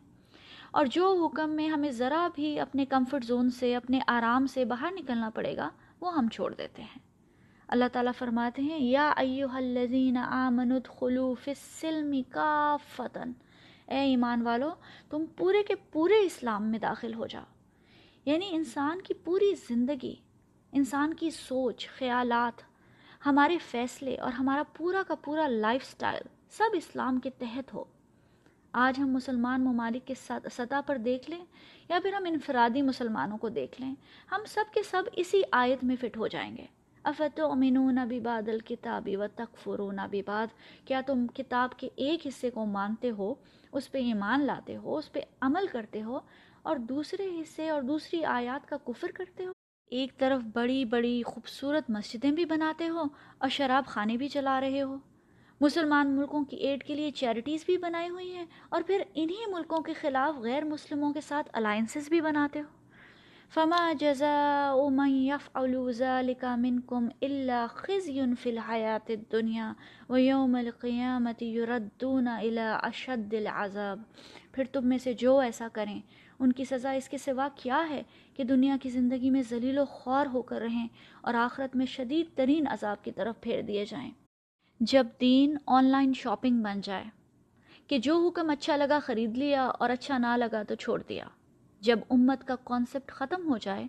اور 0.72 0.86
جو 0.86 1.26
حکم 1.26 1.50
میں 1.50 1.68
ہمیں 1.68 1.92
ذرا 1.92 2.28
بھی 2.36 2.60
اپنے 2.60 2.86
کمفرٹ 2.86 3.24
زون 3.24 3.50
سے، 3.50 3.76
اپنے 3.76 4.00
آرام 4.08 4.48
سے 4.48 4.66
باہر 4.66 4.92
نکلنا 4.92 5.30
پڑے 5.30 5.58
گا، 5.58 5.70
وہ 6.02 6.18
ہم 6.18 6.30
چھوڑ 6.30 6.54
دیتے 6.54 6.82
ہیں۔ 6.82 7.00
اللہ 7.68 7.86
تعالیٰ 7.94 8.12
فرماتے 8.18 8.62
ہیں، 8.62 8.80
یا 8.80 9.14
ایوہ 9.18 9.54
الذین 9.54 10.18
آمنوا 10.18 10.78
ادخلوا 10.78 11.34
فی 11.44 11.52
السلم 11.52 12.16
کافتن 12.30 13.32
اے 13.88 14.00
ایمان 14.00 14.42
والو، 14.42 14.70
تم 15.10 15.26
پورے 15.38 15.64
کے 15.64 15.76
پورے 15.76 16.26
اسلام 16.26 16.64
میں 16.64 16.80
داخل 16.80 17.14
ہو 17.14 17.28
جاؤ۔ 17.28 17.44
یعنی 18.26 18.46
انسان 18.52 19.02
کی 19.02 19.14
پوری 19.14 19.54
زندگی، 19.70 20.16
انسان 20.72 21.14
کی 21.14 21.30
سوچ، 21.30 21.88
خیالات، 21.90 22.62
ہمارے 23.26 23.58
فیصلے 23.58 24.16
اور 24.16 24.32
ہمارا 24.32 24.64
پورا 24.78 25.02
کا 25.08 25.16
پورا 25.16 25.48
لائف 25.48 25.86
سٹائل 25.86 26.22
سب 26.50 26.70
اسلام 26.74 27.20
کے 27.20 27.30
تحت 27.30 27.74
ہو۔ 27.74 27.84
آج 28.74 29.00
ہم 29.00 29.08
مسلمان 29.08 29.64
ممالک 29.64 30.08
کے 30.08 30.14
سطح 30.52 30.82
پر 30.86 30.98
دیکھ 30.98 31.30
لیں 31.30 31.46
یا 31.90 32.00
پھر 32.04 32.14
ہم 32.14 32.24
انفرادی 32.26 32.82
مسلمانوں 32.82 33.38
کو 33.38 33.50
دیکھ 33.50 33.82
لیں، 33.82 33.96
ہم 34.32 34.42
سب 34.48 34.74
کے 34.74 34.84
سب 34.84 35.04
اسی 35.14 35.42
آیت 35.52 35.84
میں 35.84 35.96
فٹ 35.96 36.18
ہو 36.18 36.28
جائیں 36.28 36.58
گے۔ 36.58 36.66
افت 37.04 37.40
و 37.40 37.52
امینون 37.52 37.98
ابی 37.98 38.20
باد 38.20 38.50
الکتابی 38.50 39.16
و 39.16 39.24
تکفرون 39.36 40.00
ابی 40.00 40.22
باد 40.22 40.48
کیا 40.88 41.02
تم 41.06 41.28
کتاب 41.28 41.78
کے 41.78 41.90
ایک 41.96 42.28
حصے 42.28 42.50
کو 42.50 42.66
مانتے 42.66 43.12
ہو، 43.12 43.34
اس 43.72 43.92
پہ 43.92 43.98
ایمان 43.98 44.42
لاتے 44.42 44.78
ہو، 44.78 44.98
اس 44.98 45.12
پہ 45.12 45.20
عمل 45.42 45.68
کرتے 45.68 46.02
ہو؟ 46.02 46.20
اور 46.64 46.78
دوسرے 46.78 47.42
حصے 47.42 47.70
اور 47.70 47.82
دوسری 47.82 48.26
آیات 48.26 48.70
کا 48.70 48.78
کفر 48.78 49.12
کرتے 49.12 49.46
ہو؟ 49.46 49.52
ایک 49.88 50.18
طرف 50.18 50.42
بڑی 50.54 50.86
بڑی 50.86 51.24
خوبصورت 51.24 51.90
مسجدیں 51.90 52.32
بھی 52.32 52.46
بناتے 52.46 52.90
ہو 52.90 53.04
اور 53.38 53.50
شراب 53.50 53.86
خانے 53.86 54.18
بھی 54.18 54.28
چلا 54.28 54.62
رہے 54.62 54.82
ہو۔ 54.82 54.98
مسلمان 55.62 56.16
ملکوں 56.16 56.46
کی 56.46 56.58
ایڈ 56.58 56.84
کے 56.84 56.96
لیے 56.96 57.12
چیریٹیز 57.12 57.64
بھی 57.66 57.78
بنائی 57.78 58.10
ہوئی 58.10 58.36
ہیں 58.36 58.46
اور 58.70 58.82
پھر 58.88 59.04
انہی 59.14 59.52
ملکوں 59.52 59.82
کے 59.82 59.94
خلاف 59.94 60.36
غیر 60.36 60.64
مسلموں 60.64 61.14
کے 61.14 61.22
ساتھ 61.22 61.50
الائنسز 61.54 62.10
بھی 62.10 62.22
بناتے 62.22 62.60
ہو۔ 62.60 62.82
فما 63.54 63.94
جزاء 64.00 64.90
من 64.90 65.10
يفعل 65.10 65.92
ذلك 65.92 66.46
منكم 66.58 67.08
الا 67.22 67.66
خزي 67.70 68.22
في 68.40 68.50
الحياة 68.50 69.10
الدنيا 69.10 69.74
ويوم 70.10 70.56
القيامة 70.56 71.42
يردون 71.42 72.28
الى 72.28 72.70
اشد 72.84 73.34
العذاب۔ 73.34 74.00
پھر 74.52 74.64
تم 74.72 74.88
میں 74.88 74.98
سے 74.98 75.14
جو 75.14 75.40
ایسا 75.40 75.68
کریں 75.74 76.02
ان 76.42 76.52
کی 76.52 76.66
سزا 76.66 76.92
اس 76.92 77.10
کے 77.10 77.18
سوا 77.18 77.48
کیا 77.56 77.84
ہے 77.90 78.02
کہ 78.36 78.44
دنیا 78.44 78.76
کی 78.82 78.90
زندگی 78.90 79.30
میں 79.30 79.42
ذلیل 79.50 79.78
و 79.78 79.86
خوار 79.86 80.26
ہو 80.26 80.42
کر 80.42 80.62
رہیں 80.62 80.88
اور 81.22 81.34
آخرت 81.34 81.76
میں 81.76 81.86
شدید 81.86 82.36
ترین 82.38 82.68
عذاب 82.68 83.04
کی 83.04 83.12
طرف 83.12 83.42
پھیر 83.42 83.62
دیے 83.62 83.86
جائیں؟ 83.86 84.10
جب 84.80 85.08
دین 85.22 85.56
آن 85.68 85.86
لائن 85.86 86.14
شاپنگ 86.14 86.62
بن 86.64 86.82
جائے، 86.82 87.04
کہ 87.88 87.98
جو 87.98 88.18
حکم 88.28 88.50
اچھا 88.50 88.76
لگا 88.76 89.00
خرید 89.00 89.38
لیا 89.38 89.66
اور 89.66 89.90
اچھا 89.90 90.18
نہ 90.18 90.36
لگا 90.38 90.64
تو 90.64 90.76
چھوڑ 90.76 91.02
دیا۔ 91.10 91.26
جب 91.82 92.00
امت 92.10 92.48
کا 92.48 92.56
کانسیپٹ 92.64 93.12
ختم 93.12 93.50
ہو 93.50 93.58
جائے، 93.58 93.86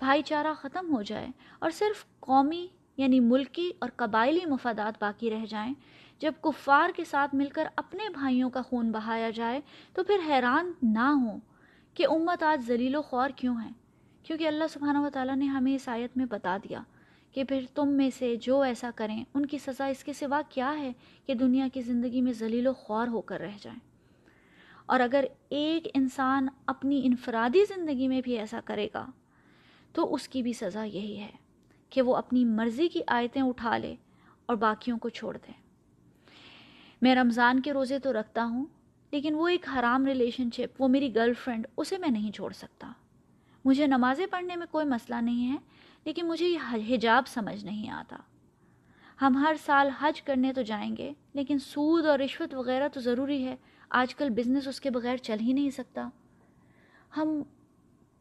بھائی 0.00 0.22
چارہ 0.22 0.52
ختم 0.60 0.94
ہو 0.94 1.02
جائے 1.02 1.28
اور 1.58 1.70
صرف 1.70 2.04
قومی 2.20 2.66
یعنی 2.96 3.20
ملکی 3.20 3.70
اور 3.78 3.90
قبائلی 3.96 4.44
مفادات 4.46 5.00
باقی 5.00 5.30
رہ 5.30 5.44
جائیں، 5.46 5.72
جب 6.20 6.32
کفار 6.40 6.90
کے 6.96 7.04
ساتھ 7.04 7.34
مل 7.34 7.48
کر 7.48 7.68
اپنے 7.76 8.08
بھائیوں 8.08 8.50
کا 8.50 8.62
خون 8.62 8.90
بہایا 8.90 9.30
جائے 9.30 9.60
تو 9.92 10.04
پھر 10.04 10.28
حیران 10.28 10.72
نہ 10.82 11.10
ہوں 11.14 11.38
کہ 11.98 12.06
امت 12.10 12.42
آج 12.42 12.66
ذلیل 12.66 12.94
و 12.94 13.02
خوار 13.02 13.30
کیوں 13.30 13.56
ہیں؟ 13.64 13.70
کیونکہ 14.22 14.46
اللہ 14.46 14.64
سبحانہ 14.72 14.98
و 14.98 15.08
تعالیٰ 15.12 15.36
نے 15.36 15.44
ہمیں 15.44 15.74
اس 15.74 15.88
آیت 15.88 16.16
میں 16.16 16.26
بتا 16.26 16.56
دیا 16.64 16.82
کہ 17.32 17.44
پھر 17.44 17.64
تم 17.74 17.88
میں 17.88 18.10
سے 18.18 18.36
جو 18.36 18.60
ایسا 18.60 18.90
کریں، 18.94 19.24
ان 19.34 19.46
کی 19.46 19.58
سزا 19.58 19.86
اس 19.86 20.04
کے 20.04 20.12
سوا 20.12 20.42
کیا 20.48 20.78
ہے 20.78 20.92
کہ 21.26 21.34
دنیا 21.34 21.68
کی 21.72 21.82
زندگی 21.82 22.20
میں 22.20 22.32
ذلیل 22.32 22.66
و 22.66 22.72
خوار 22.72 23.08
ہو 23.08 23.20
کر 23.20 23.40
رہ 23.40 23.56
جائیں؟ 23.62 23.78
اور 24.86 25.00
اگر 25.00 25.24
ایک 25.48 25.88
انسان 25.94 26.46
اپنی 26.66 27.00
انفرادی 27.04 27.64
زندگی 27.64 28.08
میں 28.08 28.20
بھی 28.20 28.38
ایسا 28.38 28.60
کرے 28.64 28.88
گا، 28.94 29.06
تو 29.92 30.14
اس 30.14 30.28
کی 30.28 30.42
بھی 30.42 30.52
سزا 30.52 30.84
یہی 30.84 31.18
ہے 31.18 31.32
کہ 31.90 32.02
وہ 32.02 32.16
اپنی 32.16 32.44
مرضی 32.44 32.88
کی 32.88 33.00
آیتیں 33.06 33.42
اٹھا 33.42 33.78
لے 33.78 33.94
اور 34.46 34.56
باقیوں 34.56 34.98
کو 34.98 35.08
چھوڑ 35.08 35.36
دے۔ 35.36 35.52
میں 37.02 37.14
رمضان 37.14 37.60
کے 37.60 37.72
روزے 37.72 37.98
تو 37.98 38.12
رکھتا 38.12 38.44
ہوں 38.44 38.64
لیکن 39.10 39.34
وہ 39.34 39.48
ایک 39.48 39.68
حرام 39.68 40.06
ریلیشن 40.06 40.48
شپ، 40.50 40.82
وہ 40.82 40.88
میری 40.88 41.14
گرل 41.14 41.32
فرینڈ، 41.34 41.66
اسے 41.76 41.98
میں 41.98 42.08
نہیں 42.08 42.32
چھوڑ 42.32 42.52
سکتا۔ 42.52 42.92
مجھے 43.64 43.86
نمازیں 43.86 44.26
پڑھنے 44.26 44.56
میں 44.56 44.66
کوئی 44.70 44.86
مسئلہ 44.86 45.14
نہیں 45.14 45.52
ہے، 45.52 45.56
لیکن 46.04 46.28
مجھے 46.28 46.48
یہ 46.48 46.94
حجاب 46.94 47.28
سمجھ 47.28 47.64
نہیں 47.64 47.90
آتا۔ 47.90 48.16
ہم 49.20 49.36
ہر 49.36 49.54
سال 49.66 49.88
حج 50.00 50.22
کرنے 50.22 50.52
تو 50.52 50.62
جائیں 50.62 50.96
گے، 50.96 51.12
لیکن 51.34 51.58
سود 51.58 52.06
اور 52.06 52.18
رشوت 52.18 52.54
وغیرہ 52.54 52.88
تو 52.88 53.00
ضروری 53.00 53.44
ہے۔ 53.44 53.56
آج 53.90 54.14
کل 54.14 54.28
بزنس 54.30 54.68
اس 54.68 54.80
کے 54.80 54.90
بغیر 54.90 55.16
چل 55.16 55.36
ہی 55.40 55.52
نہیں 55.52 55.70
سکتا۔ 55.70 56.08
ہم 57.16 57.42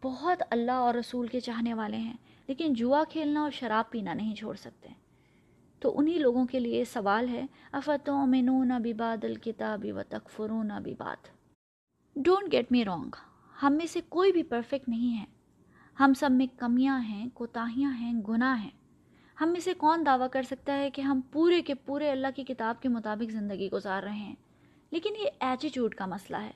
بہت 0.04 0.43
اللہ 0.50 0.71
اور 0.71 0.95
رسول 0.95 1.28
کے 1.28 1.39
چاہنے 1.39 1.73
والے 1.73 1.97
ہیں، 1.97 2.17
لیکن 2.47 2.73
جوا 2.73 3.04
کھیلنا 3.10 3.41
اور 3.41 3.52
شراب 3.52 3.91
پینا 3.91 4.13
نہیں 4.13 4.36
چھوڑ 4.36 4.56
سکتے۔ 4.56 4.89
تو 5.80 6.00
انہی 6.00 6.13
لوگوں 6.13 6.46
کے 6.46 6.60
لیے 6.60 6.86
سوال 6.86 7.30
ہے 7.30 7.46
افتوں 7.72 8.28
میں 8.28 8.42
نون 8.42 8.72
ابھی 8.72 8.94
باد 8.94 9.24
الکتابی 9.24 9.92
و 9.92 10.00
تکفرون 10.10 10.72
ابھی 10.72 10.94
بات 10.98 11.28
ڈونٹ 12.16 12.52
گیٹ 12.52 12.72
می 12.72 12.86
رانگ 12.86 13.16
ہم 13.63 13.74
میں 13.74 13.86
سے 13.86 14.02
کوئی 14.10 14.32
بھی 14.32 14.44
پرفیکٹ 14.44 14.90
نہیں 14.90 15.18
ہے۔ 15.18 15.26
ہم 16.00 16.13
سب 16.13 16.30
میں 16.32 16.46
کمیاں 16.58 17.00
ہیں، 17.00 17.30
کوتاہیاں 17.34 17.92
ہیں، 17.92 18.13
گناہ 18.13 18.63
ہیں۔ 18.63 18.70
ہم 19.42 19.50
میں 19.50 19.60
سے 19.60 19.74
کون 19.74 20.06
دعویٰ 20.06 20.28
کر 20.32 20.42
سکتا 20.42 20.78
ہے 20.78 20.90
کہ 20.90 21.02
ہم 21.02 21.22
پورے 21.32 21.62
کے 21.62 21.74
پورے 21.74 22.12
اللہ 22.12 22.28
کی 22.36 22.44
کتاب 22.44 22.82
کے 22.82 22.90
مطابق 22.90 23.32
زندگی 23.32 23.70
گزار 23.74 24.04
رہے 24.04 24.16
ہیں؟ 24.16 24.36
لیکن 24.92 25.10
یہ 25.20 25.30
ایٹیچیوڈ 25.40 25.96
کا 25.96 26.06
مسئلہ 26.06 26.38
ہے۔ 26.38 26.52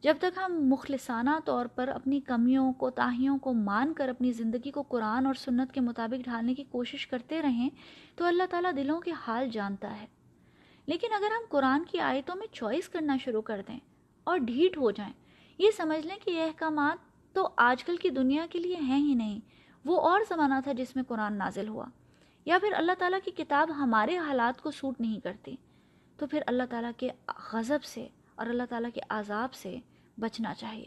جب 0.00 0.16
تک 0.18 0.38
ہم 0.46 0.68
مخلصانہ 0.68 1.30
طور 1.44 1.66
پر 1.66 1.88
اپنی 1.88 2.20
کمیوں 2.20 2.72
کوتاہیوں 2.72 3.38
کو 3.38 3.52
مان 3.52 3.92
کر 3.92 4.08
اپنی 4.08 4.32
زندگی 4.32 4.70
کو 4.70 4.82
قرآن 4.82 5.26
اور 5.26 5.34
سنت 5.34 5.72
کے 5.72 5.80
مطابق 5.80 6.24
ڈھالنے 6.24 6.54
کی 6.54 6.64
کوشش 6.64 7.06
کرتے 7.06 7.42
رہیں، 7.42 7.70
تو 8.16 8.24
اللہ 8.24 8.42
تعالیٰ 8.50 8.72
دلوں 8.76 9.00
کے 9.00 9.12
حال 9.26 9.48
جانتا 9.48 10.00
ہے۔ 10.00 10.06
لیکن 10.86 11.06
اگر 11.12 11.30
ہم 11.30 11.42
قرآن 11.48 11.84
کی 11.84 12.00
آیتوں 12.00 12.36
میں 12.36 12.46
چوائس 12.52 12.88
کرنا 12.88 13.16
شروع 13.16 13.42
کر 13.42 13.60
دیں 13.68 13.78
اور 14.24 14.38
ڈھیٹ 14.38 14.76
ہو 14.76 14.90
جائیں، 14.90 15.12
یہ 15.58 15.70
سمجھ 15.76 16.06
لیں 16.06 16.16
کہ 16.24 16.30
یہ 16.30 16.42
احکامات 16.42 16.98
تو 17.34 17.48
آج 17.56 17.84
کل 17.84 17.96
کی 17.96 18.10
دنیا 18.10 18.46
کے 18.50 18.58
لیے 18.58 18.76
ہیں 18.76 18.98
ہی 18.98 19.14
نہیں، 19.14 19.40
وہ 19.84 20.00
اور 20.00 20.20
زمانہ 20.28 20.54
تھا 20.64 20.72
جس 20.72 20.96
میں 20.96 21.04
قرآن 21.08 21.38
نازل 21.38 21.68
ہوا۔ 21.68 21.86
یا 22.44 22.58
پھر 22.58 22.72
اللہ 22.76 22.92
تعالیٰ 22.98 23.18
کی 23.24 23.30
کتاب 23.30 23.70
ہمارے 23.78 24.18
حالات 24.18 24.62
کو 24.62 24.70
سوٹ 24.70 25.00
نہیں 25.00 25.20
کرتی، 25.20 25.56
تو 26.16 26.26
پھر 26.26 26.42
اللہ 26.46 26.62
تعالیٰ 26.70 26.90
کے 26.96 27.08
غضب 27.52 27.84
سے 27.84 28.08
اور 28.34 28.46
اللہ 28.46 28.62
تعالیٰ 28.70 28.90
کے 28.94 29.00
عذاب 29.08 29.54
سے 29.54 29.76
بچنا 30.20 30.54
چاہیے۔ 30.54 30.86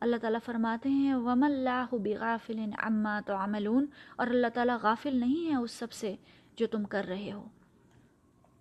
اللہ 0.00 0.16
تعالیٰ 0.16 0.40
فرماتے 0.44 0.88
ہیں 0.88 1.14
وم 1.14 1.42
اللہ 1.42 1.84
بغافل 1.92 2.58
عما 2.78 3.20
تعملون۔ 3.26 3.86
اور 4.16 4.26
اللہ 4.26 4.46
تعالیٰ 4.54 4.76
غافل 4.82 5.16
نہیں 5.16 5.50
ہے 5.50 5.56
اس 5.56 5.70
سب 5.70 5.92
سے 5.92 6.14
جو 6.56 6.66
تم 6.66 6.84
کر 6.84 7.04
رہے 7.08 7.32
ہو۔ 7.32 7.44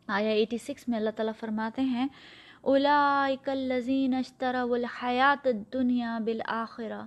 آیا 0.08 0.30
ایٹی 0.30 0.58
سکس 0.58 0.88
میں 0.88 0.98
اللہ 0.98 1.10
تعالیٰ 1.10 1.34
فرماتے 1.39 1.82
ہیں، 1.82 2.08
اولئک 2.62 3.50
الذین 3.50 4.13
اشتروا 4.13 4.78
الحیات 4.78 5.48
الدنیا 5.48 6.19
بالآخرہ 6.19 7.02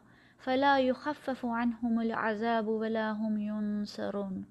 فلا 0.45 0.79
يخفف 0.79 1.45
عنهم 1.45 1.99
العذاب 1.99 2.69
ولا 2.69 3.13
هم 3.13 3.39
ينصرون۔ 3.39 4.43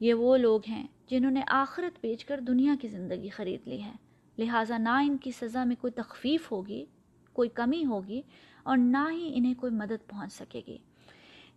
یہ 0.00 0.14
وہ 0.14 0.36
لوگ 0.36 0.60
ہیں 0.68 0.86
جنہوں 1.10 1.30
نے 1.30 1.40
آخرت 1.48 1.98
بیچ 2.02 2.24
کر 2.24 2.40
دنیا 2.40 2.74
کی 2.80 2.88
زندگی 2.88 3.28
خرید 3.28 3.68
لی 3.68 3.82
ہے۔ 3.82 3.92
لہٰذا 4.38 4.78
نہ 4.78 4.88
ان 4.88 5.16
کی 5.16 5.30
سزا 5.30 5.64
میں 5.64 5.76
کوئی 5.80 5.92
تخفیف 5.92 6.52
ہوگی، 6.52 6.84
کوئی 7.32 7.48
کمی 7.48 7.84
ہوگی 7.84 8.22
اور 8.62 8.76
نہ 8.76 9.10
ہی 9.10 9.32
انہیں 9.34 9.54
کوئی 9.54 9.72
مدد 9.72 10.08
پہنچ 10.08 10.32
سکے 10.32 10.60
گی۔ 10.66 10.78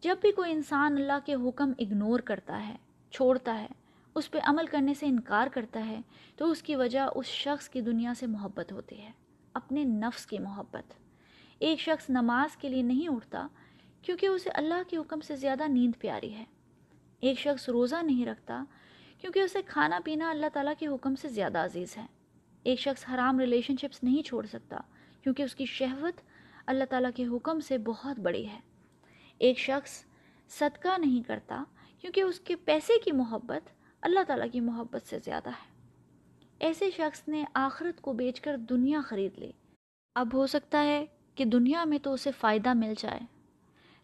جب 0.02 0.16
بھی 0.22 0.32
کوئی 0.32 0.52
انسان 0.52 0.94
اللہ 0.94 1.20
کے 1.26 1.34
حکم 1.34 1.72
اگنور 1.80 2.20
کرتا 2.20 2.68
ہے، 2.68 2.76
چھوڑتا 3.12 3.60
ہے، 3.60 3.68
اس 4.16 4.32
پہ 4.32 4.40
عمل 4.44 4.66
کرنے 4.66 4.94
سے 4.94 5.06
انکار 5.06 5.48
کرتا 5.48 5.86
ہے، 5.88 6.02
تو 6.36 6.52
اس 6.52 6.62
کی 6.62 6.76
وجہ 6.76 7.00
اس 7.16 7.26
شخص 7.26 7.70
کی 7.70 7.82
دنیا 7.82 8.14
سے 8.20 8.28
محبت 8.28 8.72
ہوتی 8.72 9.02
ہے، 9.02 9.12
اپنے 9.54 9.84
نفس 9.84 10.26
کی 10.26 10.40
محبت۔ 10.40 10.94
ایک 11.60 11.80
شخص 11.80 12.10
نماز 12.10 12.58
کے 12.58 12.70
لیے 12.70 12.82
نہیں 12.82 13.08
اٹھتا 13.08 13.48
کیونکہ 14.02 14.26
اسے 14.26 14.50
اللہ 14.50 14.90
کے 14.90 14.98
حکم 14.98 15.22
سے 15.22 15.36
زیادہ 15.36 15.64
نیند 15.68 16.00
پیاری 16.00 16.34
ہے۔ 16.34 16.46
ایک 17.20 17.40
شخص 17.40 17.70
روزہ 17.70 17.96
نہیں 18.02 18.26
رکھتا 18.26 18.64
کیونکہ 19.18 19.40
اسے 19.40 19.60
کھانا 19.62 20.00
پینا 20.04 20.30
اللہ 20.30 20.46
تعالیٰ 20.54 20.74
کے 20.80 20.88
حکم 20.88 21.16
سے 21.16 21.28
زیادہ 21.28 21.58
عزیز 21.58 21.98
ہے۔ 21.98 22.06
ایک 22.64 22.80
شخص 22.80 23.06
حرام 23.14 23.40
ریلیشن 23.40 23.76
شپس 23.82 24.04
نہیں 24.04 24.22
چھوڑ 24.22 24.46
سکتا، 24.46 24.78
کیونکہ 25.22 25.44
اس 25.44 25.56
کی 25.56 25.66
شہوت 25.66 26.22
اللہ 26.66 26.84
تعالیٰ 26.90 27.10
کے 27.16 27.26
حکم 27.26 27.60
سے 27.60 27.78
بہت 27.78 28.20
بڑی 28.20 28.48
ہے۔ 28.48 28.60
ایک 29.38 29.60
شخص 29.60 30.06
صدقہ 30.50 30.98
نہیں 30.98 31.28
کرتا 31.28 31.64
کیونکہ 32.00 32.22
اس 32.22 32.40
کے 32.40 32.56
پیسے 32.56 32.94
کی 33.04 33.12
محبت 33.12 33.70
اللہ 34.02 34.20
تعالیٰ 34.28 34.48
کی 34.52 34.60
محبت 34.60 35.02
سے 35.08 35.20
زیادہ 35.26 35.50
ہے۔ 35.50 35.72
ایسے 36.60 36.92
شخص 36.92 37.28
نے 37.28 37.44
آخرت 37.54 38.02
کو 38.02 38.14
بیچ 38.14 38.42
کر 38.42 38.58
دنیا 38.58 39.02
خرید 39.06 39.40
لی۔ 39.40 39.52
اب 40.16 40.34
ہو 40.34 40.48
سکتا 40.48 40.84
ہے 40.84 41.06
کہ 41.36 41.46
دنیا 41.46 41.84
میں 41.84 41.98
تو 41.98 42.14
اسے 42.14 42.32
فائدہ 42.40 42.74
مل 42.74 42.94
جائے۔ 42.98 43.20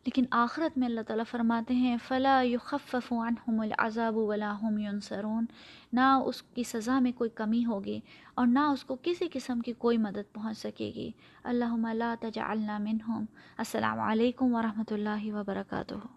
لیکن 0.06 0.26
آخرت 0.32 0.78
میں 0.78 0.88
اللہ 0.88 1.02
تعالیٰ 1.02 1.26
فرماتے 1.32 1.74
ہیں، 1.74 1.98
فلا 2.08 2.42
يخفف 2.44 3.14
عنهم 3.14 3.60
العذاب 3.60 4.18
ولا 4.18 4.58
هم 4.62 4.78
ينصرون۔ 4.78 5.46
نہ 5.94 6.20
اس 6.26 6.42
کی 6.42 6.64
سزا 6.64 7.00
میں 7.00 7.12
کوئی 7.12 7.30
کمی 7.30 7.66
ہوگی 7.66 8.00
اور 8.36 8.48
نہ 8.48 8.60
اس 8.60 8.84
کو 8.84 8.98
کسی 9.02 9.28
قسم 9.34 9.60
کی 9.60 9.74
کوئی 9.74 9.98
مدد 9.98 10.34
پہنچ 10.34 10.58
سکے 10.58 10.92
گی۔ 10.96 11.12
اللہم 11.44 11.88
لا 11.94 12.16
تجعلنا 12.20 12.78
منہم۔ 12.78 13.26
السلام 13.58 14.00
علیکم 14.00 14.56
ورحمۃ 14.56 14.92
اللہ 14.92 15.34
وبرکاتہ۔ 15.34 16.17